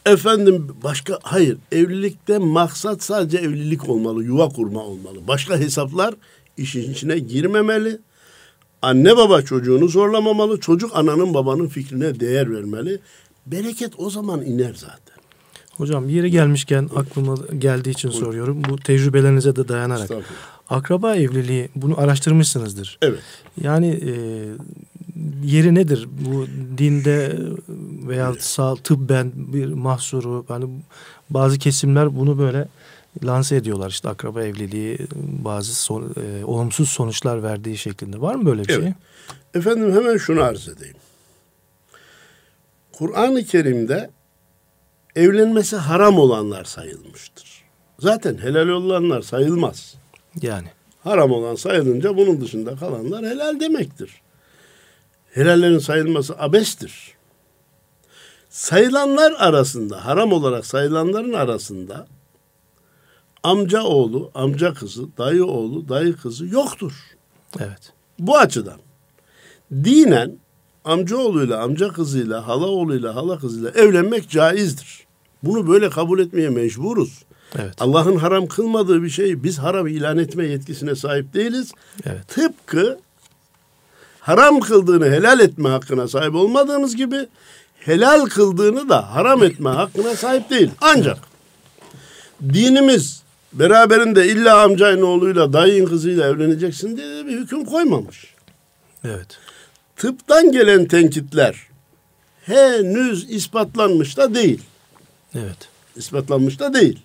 [0.07, 5.19] Efendim başka hayır evlilikte maksat sadece evlilik olmalı, yuva kurma olmalı.
[5.29, 6.15] Başka hesaplar
[6.57, 7.99] işin içine girmemeli.
[8.83, 10.61] Anne baba çocuğunu zorlamamalı.
[10.61, 13.01] Çocuk ananın babanın fikrine değer vermeli.
[13.47, 15.15] Bereket o zaman iner zaten.
[15.77, 18.63] Hocam yeri gelmişken aklıma geldiği için soruyorum.
[18.69, 20.11] Bu tecrübelerinize de dayanarak.
[20.69, 22.99] Akraba evliliği bunu araştırmışsınızdır.
[23.03, 23.21] Evet.
[23.61, 24.13] Yani e,
[25.45, 26.09] yeri nedir?
[26.27, 26.47] Bu
[26.79, 27.39] dinde
[28.09, 30.67] veya sağ tıbben bir mahsuru hani
[31.31, 32.69] bazı kesimler bunu böyle
[33.25, 34.99] lanse ediyorlar işte akraba evliliği
[35.45, 38.21] bazı son- e, olumsuz sonuçlar verdiği şeklinde.
[38.21, 38.83] Var mı böyle bir Evet.
[38.83, 38.93] şey?
[39.61, 40.97] Efendim hemen şunu arz edeyim.
[42.93, 44.11] Kur'an-ı Kerim'de
[45.17, 47.65] evlenmesi haram olanlar sayılmıştır.
[47.99, 49.95] Zaten helal olanlar sayılmaz.
[50.43, 50.69] Yani.
[51.05, 54.21] Haram olan sayılınca bunun dışında kalanlar helal demektir.
[55.35, 57.15] Helallerin sayılması abestir.
[58.51, 62.07] Sayılanlar arasında, haram olarak sayılanların arasında
[63.43, 66.93] amca oğlu, amca kızı, dayı oğlu, dayı kızı yoktur.
[67.59, 67.93] Evet.
[68.19, 68.79] Bu açıdan
[69.73, 70.39] dinen
[70.85, 75.07] amcaoğluyla, amca kızıyla, hala oğluyla, hala kızıyla evlenmek caizdir.
[75.43, 77.23] Bunu böyle kabul etmeye mecburuz.
[77.59, 77.75] Evet.
[77.81, 81.73] Allah'ın haram kılmadığı bir şeyi biz haram ilan etme yetkisine sahip değiliz.
[82.05, 82.29] Evet.
[82.29, 82.99] Tıpkı
[84.25, 87.27] haram kıldığını helal etme hakkına sahip olmadığımız gibi
[87.79, 90.71] helal kıldığını da haram etme hakkına sahip değil.
[90.81, 91.19] Ancak
[92.43, 98.35] dinimiz beraberinde illa amcayın oğluyla dayın kızıyla evleneceksin diye bir hüküm koymamış.
[99.05, 99.39] Evet.
[99.97, 101.57] Tıptan gelen tenkitler
[102.43, 104.63] henüz ispatlanmış da değil.
[105.35, 105.69] Evet.
[105.97, 106.99] ispatlanmış da değil.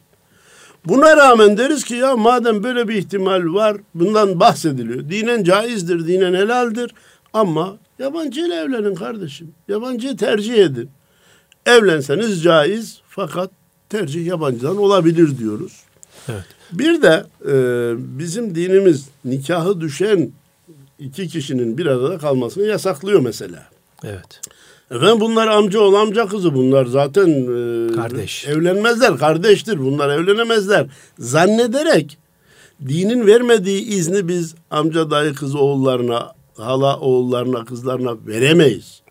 [0.85, 5.09] Buna rağmen deriz ki ya madem böyle bir ihtimal var bundan bahsediliyor.
[5.09, 6.91] Dinen caizdir, dinen helaldir
[7.33, 9.51] ama yabancı ile evlenin kardeşim.
[9.67, 10.89] Yabancıyı tercih edin.
[11.65, 13.51] Evlenseniz caiz fakat
[13.89, 15.73] tercih yabancıdan olabilir diyoruz.
[16.29, 16.43] Evet.
[16.71, 17.53] Bir de e,
[18.19, 20.31] bizim dinimiz nikahı düşen
[20.99, 23.67] iki kişinin bir arada kalmasını yasaklıyor mesela.
[24.03, 24.41] Evet.
[24.91, 28.47] Efendim bunlar amca ol amca kızı bunlar zaten e, Kardeş.
[28.47, 30.87] evlenmezler kardeştir bunlar evlenemezler
[31.19, 32.17] zannederek
[32.87, 39.01] dinin vermediği izni biz amca dayı kız oğullarına hala oğullarına kızlarına veremeyiz.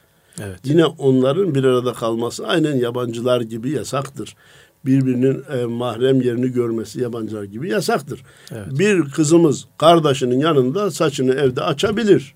[0.40, 0.60] Evet.
[0.64, 4.36] Yine onların bir arada kalması aynen yabancılar gibi yasaktır.
[4.86, 8.22] Birbirinin e, mahrem yerini görmesi yabancılar gibi yasaktır.
[8.52, 8.66] Evet.
[8.70, 12.34] Bir kızımız kardeşinin yanında saçını evde açabilir.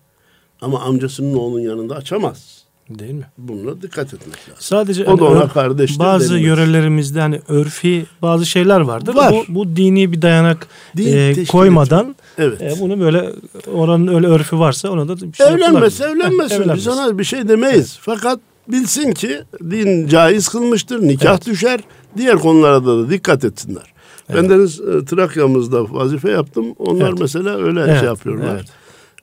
[0.61, 2.62] Ama amcasının oğlunun yanında açamaz.
[2.99, 3.25] Değil mi?
[3.39, 4.55] Buna dikkat etmek lazım.
[4.59, 6.47] Sadece O da hani ona ör- kardeştir bazı denmez.
[6.47, 9.15] yörelerimizde hani örfi bazı şeyler vardır.
[9.15, 9.33] Var.
[9.49, 12.63] Bu, bu dini bir dayanak Din e, koymadan Evet.
[12.63, 13.31] e, bunu böyle
[13.75, 16.25] oranın öyle örfü varsa ona da bir şey Evlenmez, yapılabilir.
[16.25, 16.75] evlenmesin.
[16.75, 17.99] Biz ona bir şey demeyiz.
[18.01, 21.47] Fakat bilsin ki din caiz kılmıştır, nikah Evet.
[21.47, 21.81] düşer.
[22.17, 23.93] Diğer konulara da, da dikkat etsinler.
[24.35, 26.67] Ben deniz e, Trakya'mızda vazife yaptım.
[26.79, 27.21] Onlar Evet.
[27.21, 28.55] mesela öyle Evet, şey yapıyorlar.
[28.55, 28.67] evet.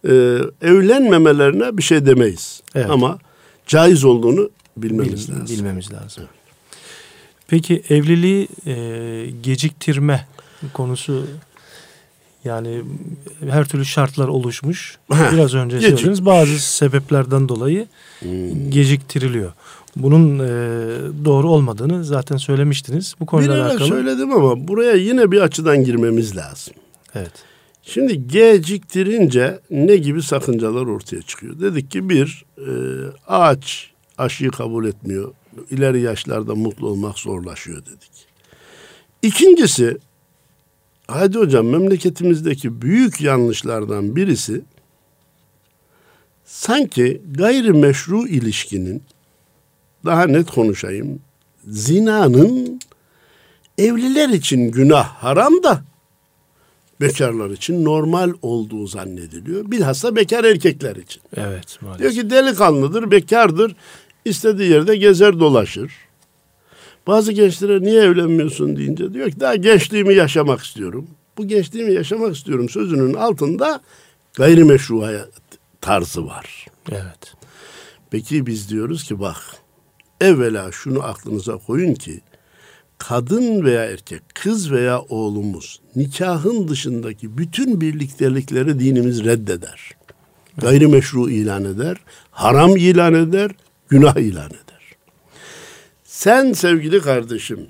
[0.07, 2.61] Ee, evlenmemelerine bir şey demeyiz.
[2.75, 2.89] Evet.
[2.89, 3.17] Ama
[3.69, 5.57] caiz olduğunu bilmemiz Bil- lazım.
[5.57, 6.23] bilmemiz lazım.
[7.47, 8.75] Peki evliliği e,
[9.43, 10.27] geciktirme
[10.73, 11.25] konusu
[12.45, 12.81] yani
[13.49, 14.97] her türlü şartlar oluşmuş.
[15.11, 17.87] Biraz önce gecik- söylediniz bazı sebeplerden dolayı
[18.19, 18.69] Hmm.
[18.71, 19.53] geciktiriliyor.
[19.95, 20.47] Bunun e,
[21.25, 23.15] doğru olmadığını zaten söylemiştiniz.
[23.19, 23.87] Bu konuyla Bilerek alakalı.
[23.87, 26.73] söyledim ama buraya yine bir açıdan girmemiz lazım.
[27.15, 27.31] Evet.
[27.93, 31.59] Şimdi geciktirince ne gibi sakıncalar ortaya çıkıyor?
[31.59, 32.71] Dedik ki bir, e,
[33.27, 35.33] ağaç aşıyı kabul etmiyor.
[35.71, 38.11] İleri yaşlarda mutlu olmak zorlaşıyor dedik.
[39.21, 39.97] İkincisi,
[41.07, 44.61] hadi hocam memleketimizdeki büyük yanlışlardan birisi
[46.45, 49.03] sanki gayrimeşru ilişkinin
[50.05, 51.19] daha net konuşayım
[51.67, 52.79] zinanın
[53.77, 55.88] evliler için günah haram da
[57.01, 59.71] bekarlar için normal olduğu zannediliyor.
[59.71, 61.21] Bilhassa bekar erkekler için.
[61.37, 61.99] Evet maalesef.
[61.99, 63.75] Diyor ki delikanlıdır, bekardır.
[64.25, 65.91] istediği yerde gezer dolaşır.
[67.07, 71.07] Bazı gençlere niye evlenmiyorsun deyince diyor ki daha gençliğimi yaşamak istiyorum.
[71.37, 73.81] Bu gençliğimi yaşamak istiyorum sözünün altında
[74.33, 75.31] gayrimeşru hayat
[75.81, 76.65] tarzı var.
[76.91, 77.33] Evet.
[78.11, 79.37] Peki biz diyoruz ki bak
[80.21, 82.21] evvela şunu aklınıza koyun ki
[82.99, 89.91] kadın veya erkek, kız veya oğlumuz nikahın dışındaki bütün birliktelikleri dinimiz reddeder.
[90.57, 91.97] Gayrimeşru ilan eder,
[92.31, 93.51] haram ilan eder,
[93.89, 94.95] günah ilan eder.
[96.03, 97.67] Sen sevgili kardeşim,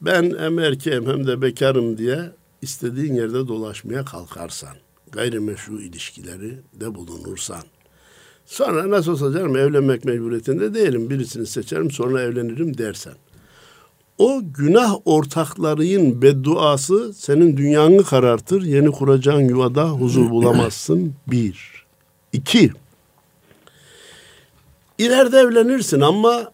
[0.00, 2.30] ben hem erkeğim hem de bekarım diye
[2.62, 4.76] istediğin yerde dolaşmaya kalkarsan,
[5.12, 7.62] gayrimeşru ilişkileri de bulunursan,
[8.46, 13.14] sonra nasıl olsa canım evlenmek mecburiyetinde değilim, birisini seçerim sonra evlenirim dersen,
[14.20, 18.62] o günah ortaklarının bedduası senin dünyanı karartır.
[18.62, 21.14] Yeni kuracağın yuvada huzur bulamazsın.
[21.26, 21.84] Bir.
[22.32, 22.72] İki.
[24.98, 26.52] İleride evlenirsin ama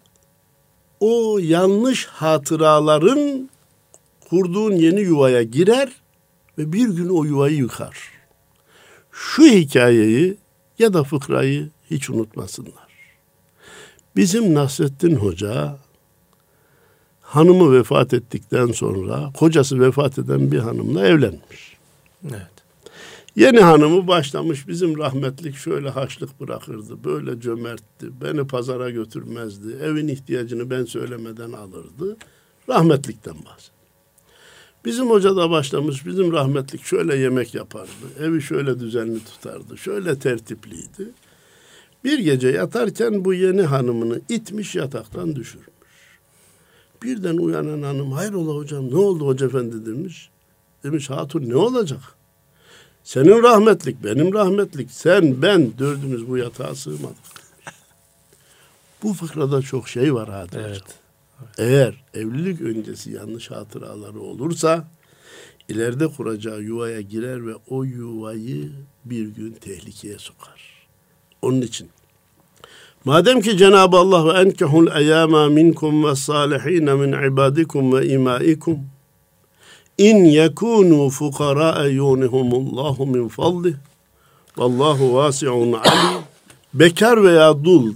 [1.00, 3.50] o yanlış hatıraların
[4.30, 5.92] kurduğun yeni yuvaya girer
[6.58, 7.98] ve bir gün o yuvayı yıkar.
[9.12, 10.36] Şu hikayeyi
[10.78, 12.88] ya da fıkrayı hiç unutmasınlar.
[14.16, 15.78] Bizim Nasrettin Hoca
[17.26, 21.76] hanımı vefat ettikten sonra kocası vefat eden bir hanımla evlenmiş.
[22.28, 22.56] Evet.
[23.36, 30.70] Yeni hanımı başlamış bizim rahmetlik şöyle haçlık bırakırdı, böyle cömertti, beni pazara götürmezdi, evin ihtiyacını
[30.70, 32.16] ben söylemeden alırdı.
[32.68, 33.76] Rahmetlikten bahsediyor.
[34.84, 41.10] Bizim hoca da başlamış, bizim rahmetlik şöyle yemek yapardı, evi şöyle düzenli tutardı, şöyle tertipliydi.
[42.04, 45.75] Bir gece yatarken bu yeni hanımını itmiş yataktan düşürmüş.
[47.02, 50.30] Birden uyanan hanım hayrola hocam ne oldu hoca efendi demiş.
[50.84, 52.00] Demiş hatun ne olacak?
[53.04, 57.16] Senin rahmetlik, benim rahmetlik, sen, ben dördümüz bu yatağa sığmadık.
[59.02, 60.82] Bu fıkrada çok şey var Hadi Evet.
[60.82, 60.96] hocam.
[61.58, 64.88] Eğer evlilik öncesi yanlış hatıraları olursa
[65.68, 68.72] ileride kuracağı yuvaya girer ve o yuvayı
[69.04, 70.86] bir gün tehlikeye sokar.
[71.42, 71.88] Onun için
[73.06, 78.78] Madem ki Cenab-ı Allah ve enkehul eyyama minkum ve salihin min ibadikum ve imaikum
[79.98, 83.74] in yekunu fukara yunihumullahu min fadlih
[84.56, 86.22] vallahu vasi'un alim
[86.74, 87.92] bekar veya dul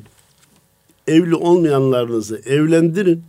[1.09, 3.25] evli olmayanlarınızı evlendirin.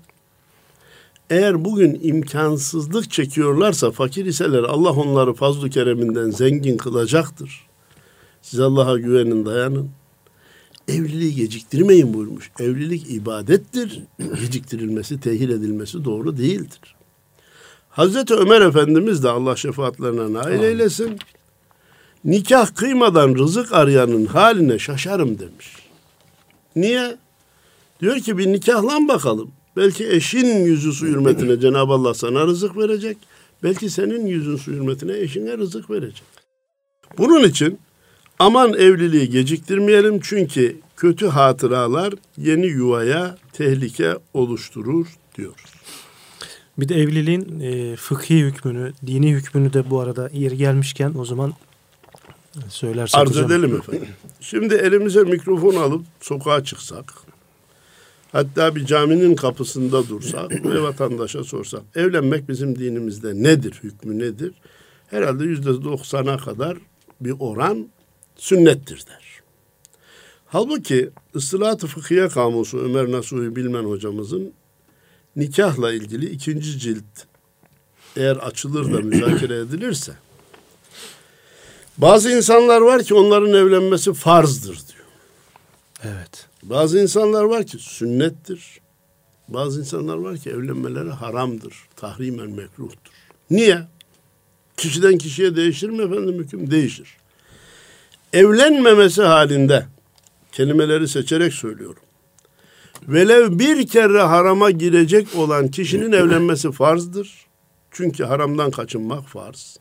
[1.29, 7.67] Eğer bugün imkansızlık çekiyorlarsa fakir iseler Allah onları fazl-ı kereminden zengin kılacaktır.
[8.41, 10.00] Siz Allah'a güvenin dayanın.
[10.87, 12.51] Evliliği geciktirmeyin buyurmuş.
[12.59, 13.99] Evlilik ibadettir.
[14.41, 16.95] Geciktirilmesi, tehir edilmesi doğru değildir.
[17.89, 21.19] Hazreti Ömer Efendimiz de Allah şefaatlerine nail eylesin.
[22.25, 25.75] Nikah kıymadan rızık arayanın haline şaşarım demiş.
[26.75, 27.17] Niye?
[28.01, 29.51] Diyor ki bir nikahlan bakalım.
[29.77, 33.17] Belki eşin yüzü su hürmetine Cenab-ı Allah sana rızık verecek.
[33.63, 36.23] Belki senin yüzün su hürmetine eşine rızık verecek.
[37.17, 37.79] Bunun için
[38.41, 45.71] aman evliliği geciktirmeyelim çünkü kötü hatıralar yeni yuvaya tehlike oluşturur diyoruz.
[46.77, 51.53] Bir de evliliğin e, fıkhi hükmünü, dini hükmünü de bu arada yeri gelmişken o zaman
[52.69, 53.45] söylersek Arz hocam.
[53.45, 54.07] edelim efendim.
[54.39, 57.13] Şimdi elimize mikrofon alıp sokağa çıksak,
[58.31, 64.53] hatta bir caminin kapısında dursak ve vatandaşa sorsak, evlenmek bizim dinimizde nedir, hükmü nedir?
[65.07, 66.77] Herhalde yüzde doksana kadar
[67.21, 67.87] bir oran
[68.35, 69.41] sünnettir der.
[70.47, 74.53] Halbuki Istılat-ı Fıkhiye Kamusu Ömer Nasuhi Bilmen hocamızın
[75.35, 77.25] nikahla ilgili ikinci cilt
[78.15, 80.13] eğer açılır da müzakere edilirse
[81.97, 85.05] bazı insanlar var ki onların evlenmesi farzdır diyor.
[86.03, 86.47] Evet.
[86.63, 88.81] Bazı insanlar var ki sünnettir.
[89.47, 91.75] Bazı insanlar var ki evlenmeleri haramdır.
[91.95, 93.11] Tahrimen mekruhtur.
[93.49, 93.87] Niye?
[94.77, 96.71] Kişiden kişiye değişir mi efendim hüküm?
[96.71, 97.17] Değişir.
[98.33, 99.85] Evlenmemesi halinde
[100.51, 102.03] kelimeleri seçerek söylüyorum.
[103.07, 107.45] Velev bir kere harama girecek olan kişinin evlenmesi farzdır.
[107.91, 109.77] Çünkü haramdan kaçınmak farz.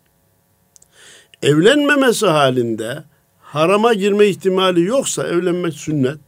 [1.42, 3.04] Evlenmemesi halinde
[3.40, 6.20] harama girme ihtimali yoksa evlenmek sünnet.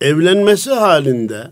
[0.00, 1.50] Evlenmesi halinde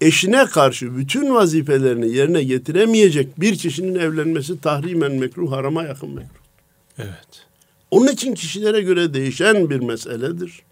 [0.00, 6.44] eşine karşı bütün vazifelerini yerine getiremeyecek bir kişinin evlenmesi tahrimen mekruh, harama yakın mekruh.
[6.98, 7.47] Evet.
[7.90, 10.62] Onun için kişilere göre değişen bir meseledir.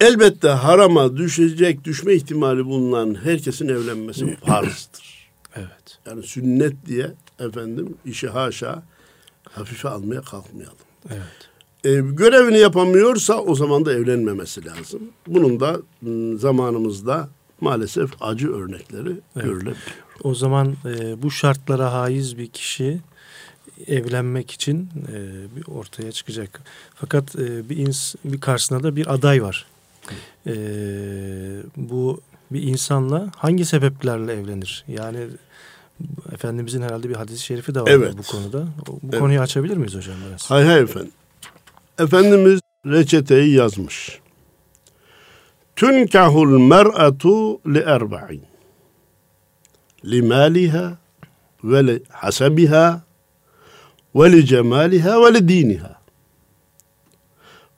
[0.00, 5.30] Elbette harama düşecek, düşme ihtimali bulunan herkesin evlenmesi farzdır.
[5.56, 5.98] Evet.
[6.06, 8.82] Yani sünnet diye efendim işi haşa
[9.50, 10.76] hafife almaya kalkmayalım.
[11.10, 11.48] Evet.
[11.84, 15.00] Ee, görevini yapamıyorsa o zaman da evlenmemesi lazım.
[15.26, 17.28] Bunun da m, zamanımızda
[17.60, 19.76] maalesef acı örnekleri görülebiliyor.
[20.24, 23.00] O zaman e, bu şartlara haiz bir kişi
[23.86, 25.16] evlenmek için e,
[25.56, 26.60] bir ortaya çıkacak.
[26.94, 29.66] Fakat e, bir ins bir karşısında da bir aday var.
[30.46, 30.52] E,
[31.76, 34.84] bu bir insanla hangi sebeplerle evlenir?
[34.88, 35.18] Yani
[36.32, 38.14] Efendimizin herhalde bir hadis-i şerifi de var Evet.
[38.18, 38.66] bu konuda.
[38.86, 39.20] Bu Evet.
[39.20, 40.50] konuyu açabilir miyiz hocam biraz?
[40.50, 41.12] Hay hay efendim.
[41.98, 44.20] Efendimiz reçeteyi yazmış.
[45.76, 48.42] Tünkahul mer'atu li erba'in.
[50.04, 50.98] Li maliha
[51.64, 53.02] ve li hasabiha
[54.14, 55.98] ve li cemaliha ve li diniha.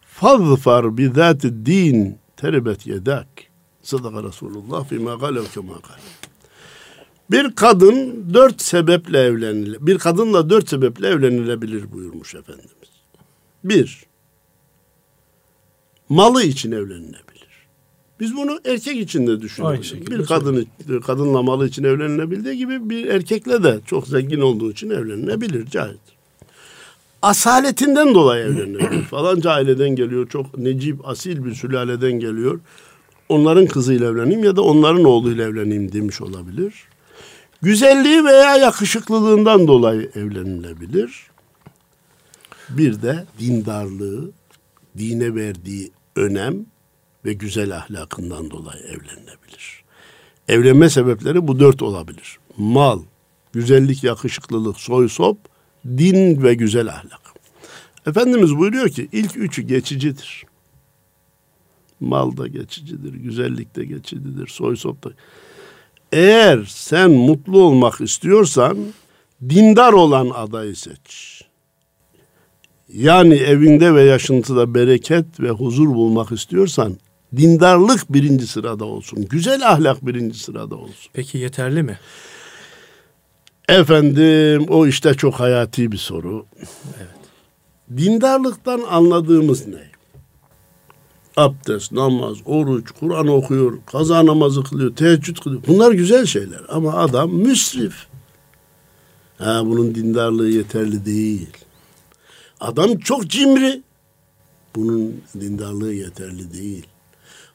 [0.01, 3.29] Fazfar bi zati din terbet yedak.
[3.83, 5.75] Sadaka Resulullah fîmâ gâlev kemâ.
[7.31, 12.71] Bir kadın dört sebeple evlenile, bir kadınla dört sebeple evlenilebilir buyurmuş Efendimiz.
[13.65, 14.05] Bir,
[16.09, 17.67] malı için evlenilebilir.
[18.21, 19.95] Biz bunu erkek için de düşünüyoruz.
[20.11, 20.67] Bir kadın
[21.07, 26.20] kadınla malı için evlenilebildiği gibi bir erkekle de çok zengin olduğu için evlenilebilir, caizdir.
[27.23, 29.05] Asaletinden dolayı evlenilebilir.
[29.11, 32.61] Falanca aileden geliyor, çok necip, asil bir sülaleden geliyor.
[33.29, 36.75] Onların kızıyla evleneyim ya da onların oğluyla evleneyim demiş olabilir.
[37.63, 41.31] Güzelliği veya yakışıklılığından dolayı evlenilebilir.
[42.69, 44.31] Bir de dindarlığı,
[44.99, 46.67] dine verdiği önem
[47.25, 49.85] ve güzel ahlakından dolayı evlenilebilir.
[50.49, 52.39] Evlenme sebepleri bu dört olabilir.
[52.57, 53.03] Mal,
[53.53, 55.39] güzellik, yakışıklılık, soy sop,
[55.87, 57.21] din ve güzel ahlak.
[58.07, 60.45] Efendimiz buyuruyor ki ilk üçü geçicidir.
[62.01, 65.11] Mal da geçicidir, güzellik de geçicidir, soy sop da.
[66.13, 68.79] Eğer sen mutlu olmak istiyorsan
[69.49, 71.41] dindar olan adayı seç.
[72.95, 76.97] Yani evinde ve yaşıntıda bereket ve huzur bulmak istiyorsan
[77.37, 79.27] dindarlık birinci sırada olsun.
[79.31, 81.11] Güzel ahlak birinci sırada olsun.
[81.13, 81.99] Peki yeterli mi?
[83.71, 86.47] Efendim o işte çok hayati bir soru.
[87.97, 89.91] Dindarlıktan anladığımız ne?
[91.37, 95.63] Abdest, namaz, oruç, Kur'an okuyor, kaza namazı kılıyor, teheccüd kılıyor.
[95.67, 98.07] Bunlar güzel şeyler ama adam müsrif.
[99.39, 101.49] Ha, bunun dindarlığı yeterli değil.
[102.61, 103.83] Adam çok cimri.
[104.77, 106.87] Bunun dindarlığı yeterli değil.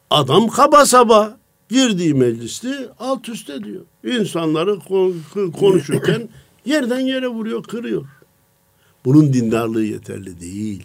[0.10, 1.38] Adam kaba saba
[1.70, 3.82] girdiği mecliste alt üst ediyor.
[4.04, 6.30] İnsanları ko- konuşurken
[6.66, 8.06] yerden yere vuruyor, kırıyor.
[9.06, 10.84] Bunun dindarlığı yeterli değil.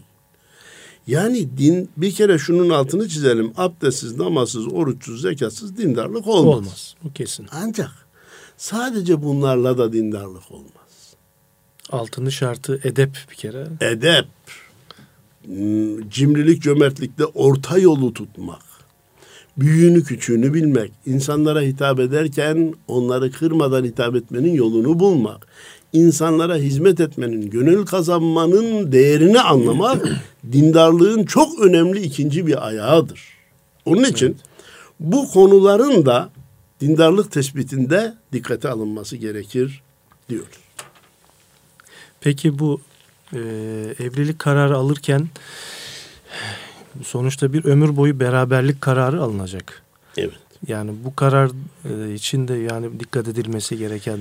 [1.06, 3.52] Yani din bir kere şunun altını çizelim.
[3.56, 6.56] Abdestsiz, namazsız, oruçsuz, zekatsız dindarlık olmaz.
[6.56, 6.94] Olmaz.
[7.04, 7.46] Bu kesin.
[7.52, 7.90] Ancak
[8.56, 11.14] sadece bunlarla da dindarlık olmaz.
[11.90, 13.66] Altını şartı edep bir kere.
[13.80, 14.26] Edep.
[15.44, 18.62] Hmm, cimrilik, cömertlikte orta yolu tutmak,
[19.60, 25.46] büyüğünü küçüğünü bilmek, insanlara hitap ederken onları kırmadan hitap etmenin yolunu bulmak,
[25.92, 30.08] insanlara hizmet etmenin, gönül kazanmanın değerini anlamak
[30.52, 33.20] dindarlığın çok önemli ikinci bir ayağıdır.
[33.84, 34.40] Onun için evet.
[35.00, 36.30] bu konuların da
[36.80, 39.82] dindarlık tespitinde dikkate alınması gerekir
[40.28, 40.46] diyor.
[42.20, 42.80] Peki bu
[43.32, 43.38] e,
[43.98, 45.28] evlilik kararı alırken
[47.02, 49.82] sonuçta bir ömür boyu beraberlik kararı alınacak.
[50.16, 50.38] Evet.
[50.68, 51.50] Yani bu karar
[51.84, 54.18] e, içinde yani dikkat edilmesi gereken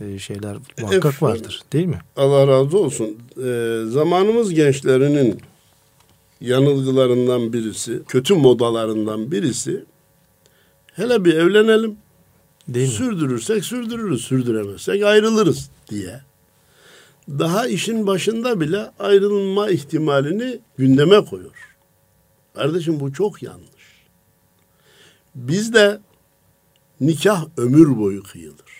[0.00, 1.98] e, şeyler muhakkak Efendim, vardır değil mi?
[2.16, 3.18] Allah razı olsun.
[3.44, 5.40] E, zamanımız gençlerinin
[6.40, 9.84] yanılgılarından birisi, kötü modalarından birisi
[10.92, 11.96] hele bir evlenelim.
[12.68, 12.94] Değil mi?
[12.94, 16.20] Sürdürürsek sürdürürüz, sürdüremezsek ayrılırız diye.
[17.28, 21.71] Daha işin başında bile ayrılma ihtimalini gündeme koyuyor.
[22.54, 24.06] Kardeşim bu çok yanlış.
[25.34, 26.00] Bizde
[27.00, 28.72] nikah ömür boyu kıyılır.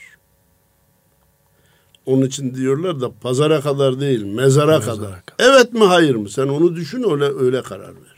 [2.07, 4.97] Onun için diyorlar da pazara kadar değil, mezara, mezara kadar.
[4.97, 5.23] kadar.
[5.39, 6.31] Evet mi hayır mı?
[6.31, 8.17] Sen onu düşün öyle öyle karar ver.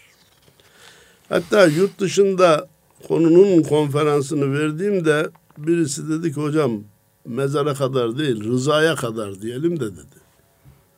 [1.29, 2.69] Hatta yurt dışında
[3.09, 6.85] konunun konferansını verdiğimde birisi dedi ki hocam
[7.25, 10.25] mezara kadar değil rızaya kadar diyelim de dedi.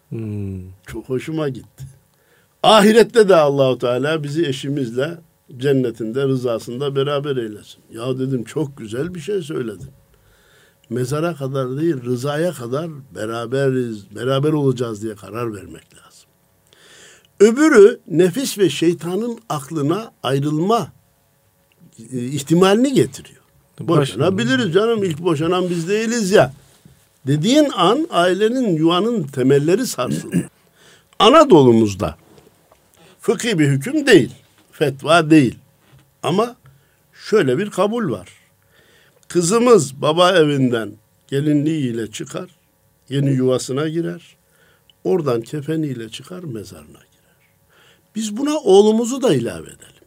[0.09, 0.63] Hmm.
[0.87, 1.85] Çok hoşuma gitti.
[2.67, 5.19] Ahirette de Allahu Teala bizi eşimizle
[5.57, 7.81] cennetinde rızasında beraber eylesin.
[7.93, 9.89] Ya dedim çok güzel bir şey söyledin.
[10.91, 16.29] Mezara kadar değil rızaya kadar beraberiz, beraber olacağız diye karar vermek lazım.
[17.41, 20.93] Öbürü nefis ve şeytanın aklına ayrılma
[22.13, 23.43] e, ihtimalini getiriyor.
[23.81, 26.53] Boşanabiliriz canım ilk boşanan biz değiliz ya.
[27.27, 30.49] Dediğin an ailenin yuvanın temelleri sarsılıyor.
[31.19, 32.17] Anadolu'muzda
[33.27, 34.31] fıkhi bir hüküm değil,
[34.73, 35.59] fetva değil.
[36.23, 36.57] Ama
[37.29, 38.29] şöyle bir kabul var.
[39.29, 40.93] Kızımız baba evinden
[41.29, 42.51] gelinliğiyle çıkar,
[43.09, 44.37] yeni yuvasına girer.
[45.05, 47.37] Oradan kefeniyle çıkar, mezarına girer.
[48.15, 50.07] Biz buna oğlumuzu da ilave edelim.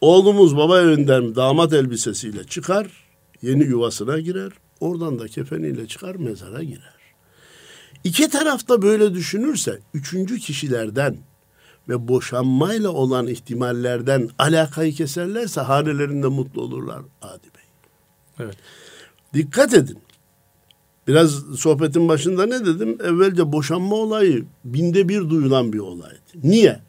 [0.00, 2.86] Oğlumuz baba evinden damat elbisesiyle çıkar,
[3.42, 4.52] yeni yuvasına girer.
[4.80, 6.94] Oradan da kefeniyle çıkar, mezara girer.
[8.04, 11.16] İki tarafta böyle düşünürse üçüncü kişilerden
[11.88, 17.64] ve boşanmayla olan ihtimallerden alakayı keserlerse hanelerinde mutlu olurlar Adi Bey.
[18.40, 18.56] Evet.
[19.34, 19.98] Dikkat edin.
[21.08, 22.98] Biraz sohbetin başında ne dedim?
[23.04, 26.20] Evvelce boşanma olayı binde bir duyulan bir olaydı.
[26.42, 26.80] Niye?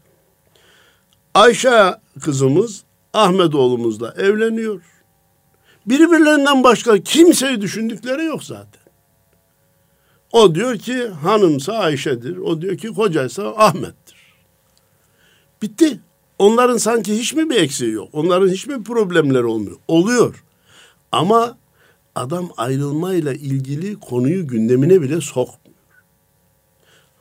[1.34, 2.84] Ayşe kızımız
[3.14, 4.82] Ahmet oğlumuzla evleniyor.
[5.86, 8.84] Birbirlerinden başka kimseyi düşündükleri yok zaten.
[10.32, 12.38] O diyor ki hanımsa Ayşe'dir.
[12.38, 14.03] O diyor ki kocaysa Ahmet'tir.
[15.64, 16.00] Bitti.
[16.40, 18.10] Onların sanki hiç mi bir eksiği yok?
[18.14, 19.78] Onların hiç mi problemler olmuyor?
[19.88, 20.44] Oluyor.
[21.12, 21.58] Ama
[22.16, 25.78] adam ayrılmayla ilgili konuyu gündemine bile sokmuyor.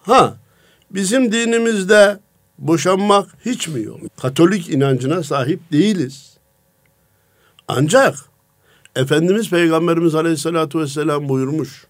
[0.02, 0.36] Ha,
[0.90, 2.20] bizim dinimizde
[2.58, 4.00] boşanmak hiç mi yok?
[4.16, 6.36] Katolik inancına sahip değiliz.
[7.68, 8.18] Ancak
[8.96, 11.86] Efendimiz Peygamberimiz Aleyhisselatü Vesselam buyurmuş.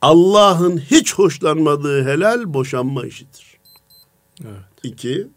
[0.00, 3.51] Allah'ın hiç hoşlanmadığı helal boşanma işidir.
[4.44, 4.64] Evet.
[4.82, 5.28] İki,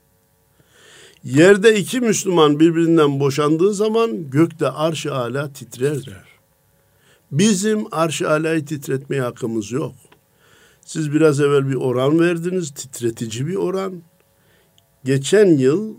[1.26, 5.95] Yerde iki Müslüman birbirinden boşandığı zaman gökte arş-ı ala titrer.
[5.95, 6.26] titrer.
[7.32, 9.95] Bizim arş-ı alayı titretmeye hakkımız yok.
[10.82, 14.01] Siz biraz evvel bir oran verdiniz, titretici bir oran.
[15.06, 15.95] Geçen yıl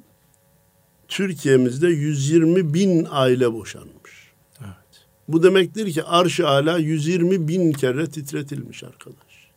[1.09, 4.33] Türkiye'mizde 120 bin aile boşanmış.
[4.61, 5.07] Evet.
[5.29, 9.51] Bu demektir ki arş-ı ala 120 bin kere titretilmiş arkadaş.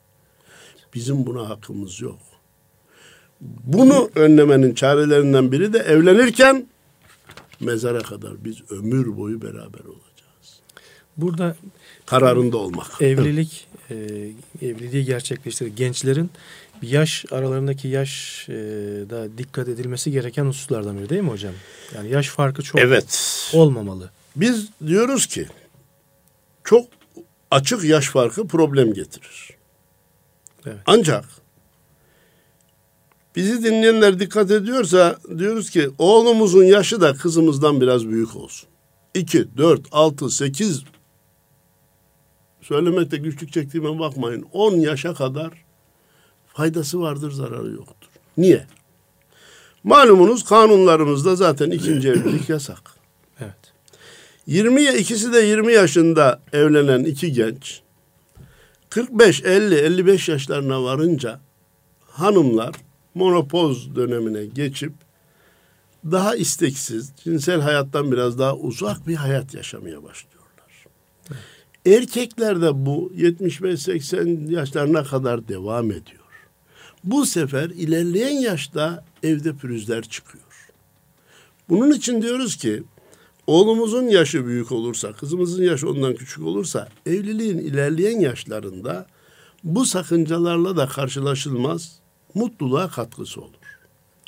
[0.93, 2.19] Bizim buna hakkımız yok.
[3.41, 6.67] Bunu önlemenin çarelerinden biri de evlenirken
[7.59, 10.59] mezara kadar biz ömür boyu beraber olacağız.
[11.17, 11.55] Burada
[12.05, 13.01] kararında olmak.
[13.01, 13.95] Evlilik e,
[14.61, 16.31] evliliği gerçekleştirir gençlerin
[16.81, 18.53] yaş aralarındaki yaş e,
[19.09, 21.53] da dikkat edilmesi gereken hususlardan biri değil mi hocam?
[21.95, 23.49] Yani yaş farkı çok evet.
[23.53, 24.09] olmamalı.
[24.35, 25.47] Biz diyoruz ki
[26.63, 26.87] çok
[27.51, 29.49] açık yaş farkı problem getirir.
[30.65, 30.77] Evet.
[30.85, 31.25] Ancak
[33.35, 38.69] Bizi dinleyenler dikkat ediyorsa diyoruz ki oğlumuzun yaşı da kızımızdan biraz büyük olsun.
[39.13, 40.83] 2, 4, 6, 8
[42.61, 44.45] söylemekte güçlük çektiğime bakmayın.
[44.51, 45.65] 10 yaşa kadar
[46.53, 48.09] faydası vardır, zararı yoktur.
[48.37, 48.67] Niye?
[49.83, 52.91] Malumunuz kanunlarımızda zaten ikinci evlilik yasak.
[53.39, 53.73] Evet.
[54.47, 57.81] 20 ikisi de 20 yaşında evlenen iki genç
[58.89, 61.39] 45, 50, 55 yaşlarına varınca
[62.07, 62.75] hanımlar
[63.15, 64.93] monopoz dönemine geçip
[66.05, 70.39] daha isteksiz, cinsel hayattan biraz daha uzak bir hayat yaşamaya başlıyorlar.
[71.85, 76.19] Erkeklerde bu 75-80 yaşlarına kadar devam ediyor.
[77.03, 80.43] Bu sefer ilerleyen yaşta evde pürüzler çıkıyor.
[81.69, 82.83] Bunun için diyoruz ki
[83.47, 89.07] oğlumuzun yaşı büyük olursa, kızımızın yaşı ondan küçük olursa evliliğin ilerleyen yaşlarında
[89.63, 91.99] bu sakıncalarla da karşılaşılmaz,
[92.35, 93.53] mutluluğa katkısı olur.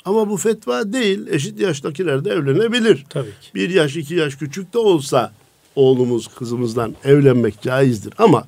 [0.04, 3.04] Ama bu fetva değil, eşit yaştakiler de evlenebilir.
[3.08, 3.54] Tabii ki.
[3.54, 5.32] Bir yaş, iki yaş küçük de olsa
[5.76, 8.14] oğlumuz, kızımızdan evlenmek caizdir.
[8.18, 8.46] Ama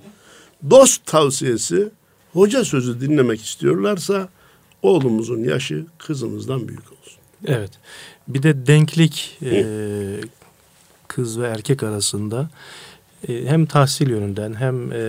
[0.70, 1.88] dost tavsiyesi,
[2.32, 4.28] hoca sözü dinlemek istiyorlarsa
[4.82, 7.18] oğlumuzun yaşı kızımızdan büyük olsun.
[7.46, 7.70] Evet.
[8.28, 9.66] Bir de denklik e,
[11.08, 12.50] kız ve erkek arasında
[13.28, 15.00] e, hem tahsil yönünden hem e,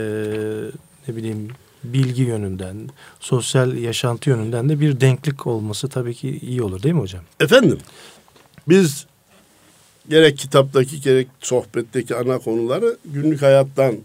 [1.07, 1.49] ne bileyim
[1.93, 7.01] bilgi yönünden, sosyal yaşantı yönünden de bir denklik olması tabii ki iyi olur değil mi
[7.01, 7.23] hocam?
[7.39, 7.77] Efendim,
[8.67, 9.05] biz
[10.09, 13.95] gerek kitaptaki gerek sohbetteki ana konuları günlük hayattan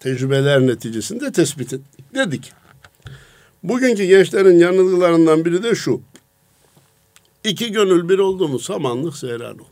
[0.00, 2.04] tecrübeler neticesinde tespit ettik.
[2.14, 2.52] Dedik.
[3.62, 6.00] Bugünkü gençlerin yanılgılarından biri de şu.
[7.44, 9.68] İki gönül bir oldu mu samanlık seyran olur.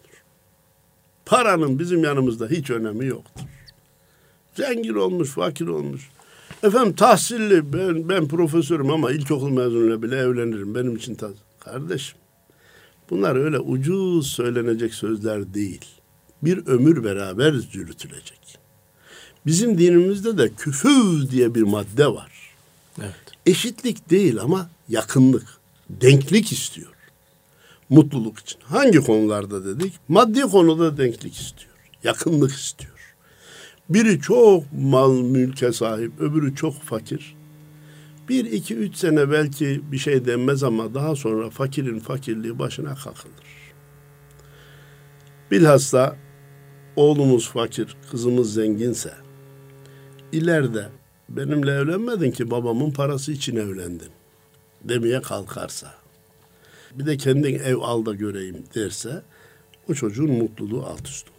[1.26, 3.44] Paranın bizim yanımızda hiç önemi yoktur.
[4.56, 6.10] Zengin olmuş, fakir olmuş.
[6.62, 10.74] Efendim tahsilli ben, ben profesörüm ama ilkokul mezunuyla bile evlenirim.
[10.74, 11.36] Benim için tahsil.
[11.60, 12.18] Kardeşim
[13.10, 15.84] bunlar öyle ucuz söylenecek sözler değil.
[16.42, 18.58] Bir ömür beraber yürütülecek.
[19.46, 22.32] Bizim dinimizde de küfür diye bir madde var.
[23.00, 23.14] Evet.
[23.46, 25.46] Eşitlik değil ama yakınlık,
[25.90, 26.92] denklik istiyor.
[27.88, 28.60] Mutluluk için.
[28.64, 29.94] Hangi konularda dedik?
[30.08, 31.72] Maddi konuda denklik istiyor.
[32.04, 32.91] Yakınlık istiyor.
[33.89, 37.37] Biri çok mal mülke sahip, öbürü çok fakir.
[38.28, 43.72] Bir, iki, üç sene belki bir şey denmez ama daha sonra fakirin fakirliği başına kakılır.
[45.51, 46.16] Bilhassa
[46.97, 49.14] oğlumuz fakir, kızımız zenginse
[50.33, 50.89] ileride
[51.28, 54.11] benimle evlenmedin ki babamın parası için evlendin
[54.85, 55.95] demeye kalkarsa
[56.95, 59.22] bir de kendin ev al da göreyim derse
[59.89, 61.32] o çocuğun mutluluğu alt üst olur.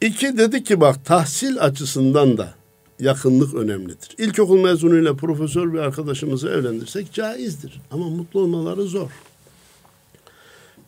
[0.00, 2.54] İki dedi ki bak tahsil açısından da
[3.00, 4.14] yakınlık önemlidir.
[4.18, 7.80] İlkokul mezunuyla profesör bir arkadaşımızı evlendirsek caizdir.
[7.90, 9.10] Ama mutlu olmaları zor.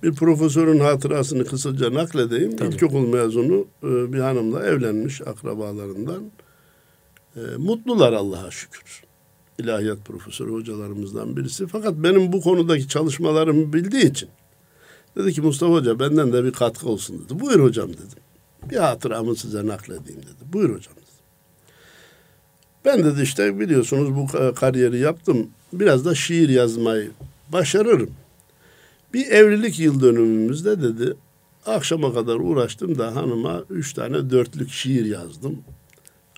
[0.02, 2.56] Bir profesörün hatırasını kısaca nakledeyim.
[2.56, 2.74] Tabii.
[2.74, 6.22] İlkokul mezunu e, bir hanımla evlenmiş akrabalarından.
[7.36, 9.02] E, Mutlular Allah'a şükür.
[9.58, 11.66] İlahiyat profesörü hocalarımızdan birisi.
[11.66, 14.28] Fakat benim bu konudaki çalışmalarımı bildiği için
[15.16, 17.40] dedi ki Mustafa Hoca benden de bir katkı olsun dedi.
[17.40, 18.18] Buyur hocam dedim.
[18.70, 20.52] Bir hatıramı size nakledeyim dedi.
[20.52, 20.94] Buyur hocam.
[22.86, 25.50] Ben dedi işte biliyorsunuz bu kariyeri yaptım.
[25.72, 27.10] Biraz da şiir yazmayı
[27.52, 28.10] başarırım.
[29.14, 31.14] Bir evlilik yıl dönümümüzde dedi
[31.66, 35.58] akşama kadar uğraştım da hanıma üç tane dörtlük şiir yazdım.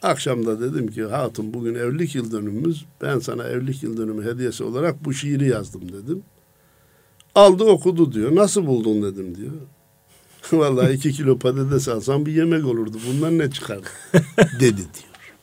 [0.03, 2.85] Akşamda dedim ki hatun bugün evlilik yıl dönümümüz.
[3.03, 6.23] Ben sana evlilik yıl dönümü hediyesi olarak bu şiiri yazdım dedim.
[7.35, 8.37] Aldı okudu diyor.
[8.37, 9.53] Nasıl buldun dedim diyor.
[10.53, 12.97] Vallahi iki kilo patates alsam bir yemek olurdu.
[13.09, 13.87] Bundan ne çıkardı?
[14.61, 15.35] dedi diyor.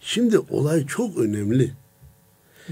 [0.00, 1.72] Şimdi olay çok önemli.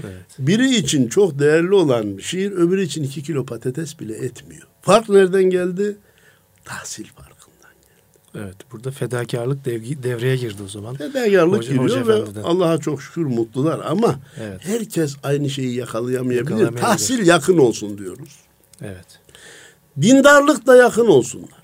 [0.03, 0.25] Evet.
[0.39, 4.67] Biri için çok değerli olan bir şiir, öbürü için iki kilo patates bile etmiyor.
[4.81, 5.97] Fark nereden geldi?
[6.65, 8.45] Tahsil farkından geldi.
[8.45, 8.55] Evet.
[8.71, 10.95] Burada fedakarlık devgi- devreye girdi o zaman.
[10.95, 12.43] Fedakarlık Hoca- giriyor Hoca ve Efendi'den.
[12.43, 14.59] Allah'a çok şükür mutlular ama Evet.
[14.63, 15.75] herkes aynı şeyi.
[15.75, 16.77] Yakalayamayabilir.
[16.77, 18.35] Tahsil yakın olsun diyoruz.
[18.81, 19.05] Evet.
[20.01, 21.61] Dindarlık da yakın olsunlar.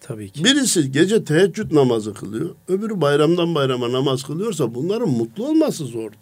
[0.00, 0.44] Tabii ki.
[0.44, 6.16] Birisi gece teheccüd namazı kılıyor, öbürü bayramdan bayrama namaz kılıyorsa bunların mutlu olması zordur.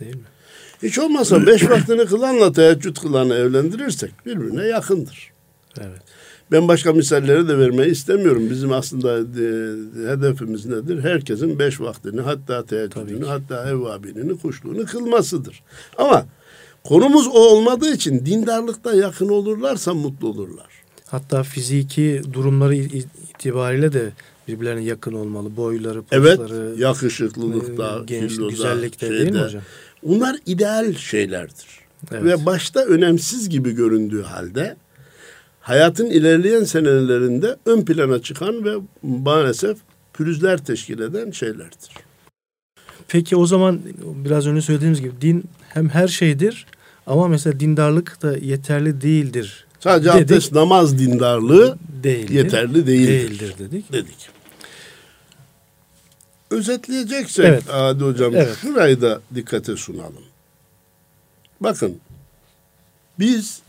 [0.00, 0.22] Değil mi?
[0.82, 5.32] Hiç olmazsa beş vaktini kılanla teheccüd kılanı evlendirirsek birbirine yakındır.
[5.80, 6.02] Evet.
[6.52, 8.50] Ben başka misalleri de vermeyi istemiyorum.
[8.50, 9.46] Bizim aslında e,
[10.10, 11.02] hedefimiz nedir?
[11.02, 15.62] Herkesin beş vaktini hatta teheccüdünü hatta evvabinini kuşluğunu kılmasıdır.
[15.98, 16.26] Ama
[16.84, 20.73] konumuz o olmadığı için dindarlıkta yakın olurlarsa mutlu olurlar.
[21.14, 24.12] Hatta fiziki durumları itibariyle de
[24.48, 25.56] birbirlerine yakın olmalı.
[25.56, 29.44] Boyları, Evet, postları, yakışıklılıkta, e, genç, kiloda, güzellikte değil mi şeyde.
[29.44, 29.62] hocam?
[30.02, 31.66] Bunlar ideal şeylerdir.
[32.12, 32.24] Evet.
[32.24, 34.76] Ve başta önemsiz gibi göründüğü halde
[35.60, 39.78] hayatın ilerleyen senelerinde ön plana çıkan ve maalesef
[40.12, 41.90] pürüzler teşkil eden şeylerdir.
[43.08, 43.80] Peki o zaman
[44.24, 46.66] biraz önce söylediğimiz gibi din hem her şeydir
[47.06, 49.63] ama mesela dindarlık da yeterli değildir.
[49.84, 50.22] Sadece Dedik.
[50.24, 52.34] abdest namaz dindarlığı Değildir.
[52.34, 53.92] yeterli değildir, Değildir dedik.
[53.92, 54.28] dedik.
[56.50, 57.70] Özetleyeceksek Evet.
[57.70, 58.56] Adi Hocam Evet.
[58.62, 60.24] şurayı da dikkate sunalım.
[61.60, 61.98] Bakın
[63.18, 63.62] biz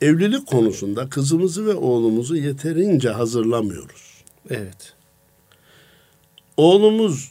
[0.00, 4.24] evlilik konusunda kızımızı ve oğlumuzu yeterince hazırlamıyoruz.
[4.50, 4.92] Evet.
[6.56, 7.30] Oğlumuz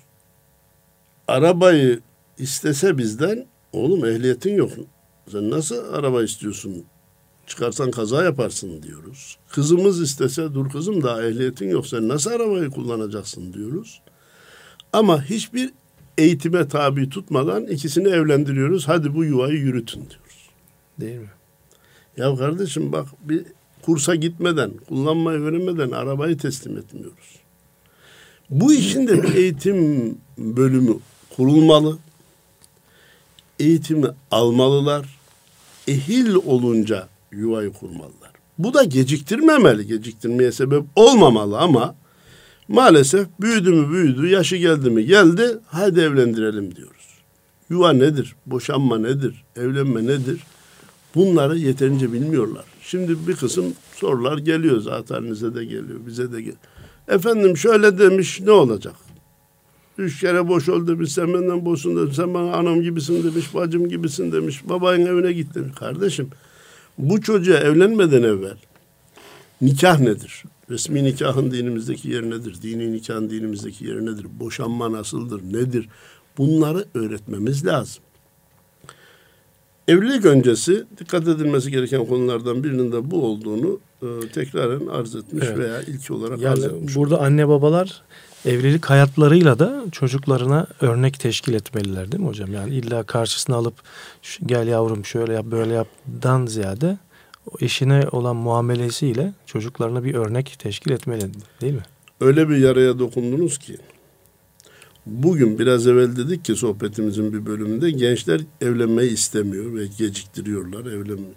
[1.28, 2.00] arabayı
[2.38, 4.72] istese bizden oğlum ehliyetin yok.
[5.32, 6.86] Sen nasıl araba istiyorsun?
[7.48, 9.38] Çıkarsan kaza yaparsın diyoruz.
[9.50, 14.02] Kızımız istese dur kızım daha ehliyetin yok sen nasıl arabayı kullanacaksın diyoruz.
[14.94, 15.72] Ama hiçbir
[16.18, 18.88] eğitime tabi tutmadan ikisini evlendiriyoruz.
[18.88, 20.50] Hadi bu yuvayı yürütün diyoruz.
[21.00, 21.32] Değil mi?
[22.18, 23.44] Ya kardeşim bak bir
[23.82, 27.40] kursa gitmeden, kullanmayı öğrenmeden arabayı teslim etmiyoruz.
[28.50, 30.98] Bu işin de bir eğitim bölümü
[31.36, 31.98] kurulmalı.
[33.60, 35.18] Eğitimi almalılar.
[35.88, 38.32] Ehil olunca yuvayı kurmalılar.
[38.58, 41.96] Bu da geciktirmemeli, geciktirmeye sebep olmamalı ama
[42.68, 47.08] maalesef büyüdü mü büyüdü, yaşı geldi mi geldi, hadi evlendirelim diyoruz.
[47.70, 50.44] Yuva nedir, boşanma nedir, evlenme nedir?
[51.16, 52.66] Bunları yeterince bilmiyorlar.
[52.82, 53.66] Şimdi bir kısım
[53.96, 56.58] sorular geliyor zaten size de geliyor, bize de geliyor.
[57.08, 58.96] Efendim şöyle demiş ne olacak?
[59.98, 63.90] Üç kere boş ol demiş, sen benden boşsun demiş, sen bana anam gibisin demiş, bacım
[63.90, 65.76] gibisin demiş, babanın evine git demiş.
[65.76, 66.30] Kardeşim
[66.98, 68.58] bu çocuğa evlenmeden evvel
[69.62, 70.44] nikah nedir?
[70.70, 72.56] Resmi nikahın dinimizdeki yeri nedir?
[72.62, 74.26] Dini nikahın dinimizdeki yeri nedir?
[74.40, 75.42] Boşanma nasıldır?
[75.54, 75.90] Nedir?
[76.38, 78.04] Bunları öğretmemiz lazım.
[79.88, 85.58] Evlilik öncesi dikkat edilmesi gereken konulardan birinin de bu olduğunu e, tekraren arz etmiş Evet.
[85.58, 86.96] veya ilk olarak Yani arz etmiş.
[86.96, 88.02] burada anne babalar
[88.48, 92.54] evlilik hayatlarıyla da çocuklarına örnek teşkil etmeliler değil mi hocam?
[92.54, 93.74] Yani illa karşısına alıp
[94.22, 96.98] "Şu- gel yavrum şöyle yap böyle yapdan ziyade
[97.60, 101.30] eşine olan muamelesiyle çocuklarına bir örnek teşkil etmeli
[101.62, 101.84] değil mi?
[102.22, 103.78] Öyle bir yaraya dokundunuz ki
[105.06, 111.34] bugün biraz evvel dedik ki sohbetimizin bir bölümünde gençler evlenmeyi istemiyor ve geciktiriyorlar evlenmeyi.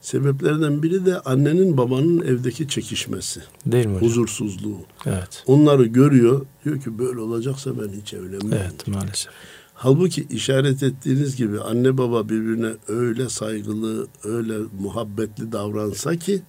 [0.00, 4.08] Sebeplerden biri de annenin babanın evdeki çekişmesi, Değil mi hocam?
[4.08, 4.78] huzursuzluğu.
[5.06, 5.44] Evet.
[5.46, 6.46] Onları görüyor.
[6.64, 8.52] Diyor ki böyle olacaksa ben hiç evlenmem.
[8.52, 9.32] Evet maalesef.
[9.74, 16.42] Halbuki işaret ettiğiniz gibi anne baba birbirine öyle saygılı, öyle muhabbetli davransa ki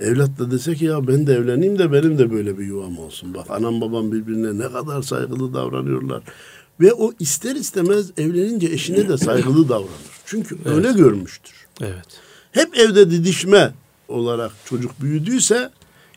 [0.00, 3.34] evlat da dese ki ya ben de evleneyim de benim de böyle bir yuvam olsun.
[3.34, 6.22] Bak anam babam birbirine ne kadar saygılı davranıyorlar.
[6.80, 10.08] Ve o ister istemez evlenince eşine de saygılı davranır.
[10.26, 11.54] Çünkü öyle görmüştür.
[11.80, 12.20] Evet.
[12.52, 13.72] Hep evde didişme
[14.08, 15.70] olarak çocuk büyüdüyse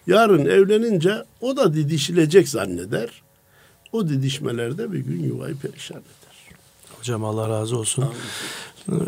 [0.08, 3.10] yarın evlenince o da didişilecek zanneder.
[3.92, 6.56] O didişmelerde bir gün yuvayı perişan eder.
[7.00, 8.06] Hocam Allah razı olsun.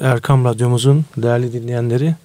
[0.01, 2.15] Erkam Radyomuzun değerli dinleyenleri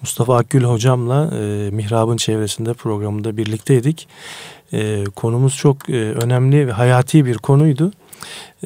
[0.00, 4.08] Mustafa Akgül hocamla e, Mihrab'ın çevresinde programında birlikteydik.
[4.72, 7.92] E, konumuz çok e, önemli ve hayati bir konuydu.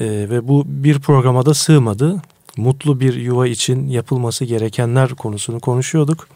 [0.00, 2.22] E, ve bu bir programa da sığmadı.
[2.56, 6.28] Mutlu bir yuva için yapılması gerekenler konusunu konuşuyorduk.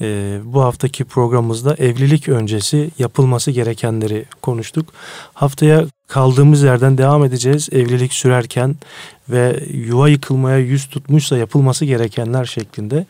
[0.00, 4.92] E, bu haftaki programımızda evlilik öncesi yapılması gerekenleri konuştuk.
[5.34, 7.68] Haftaya kaldığımız yerden devam edeceğiz.
[7.72, 8.76] Evlilik sürerken
[9.28, 13.06] ve yuva yıkılmaya yüz tutmuşsa yapılması gerekenler şeklinde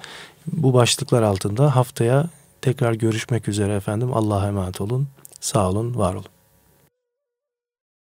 [0.53, 2.29] bu başlıklar altında haftaya
[2.63, 4.13] tekrar görüşmek üzere efendim.
[4.15, 5.09] Allah'a emanet olun.
[5.41, 6.36] Sağ olun, var olun.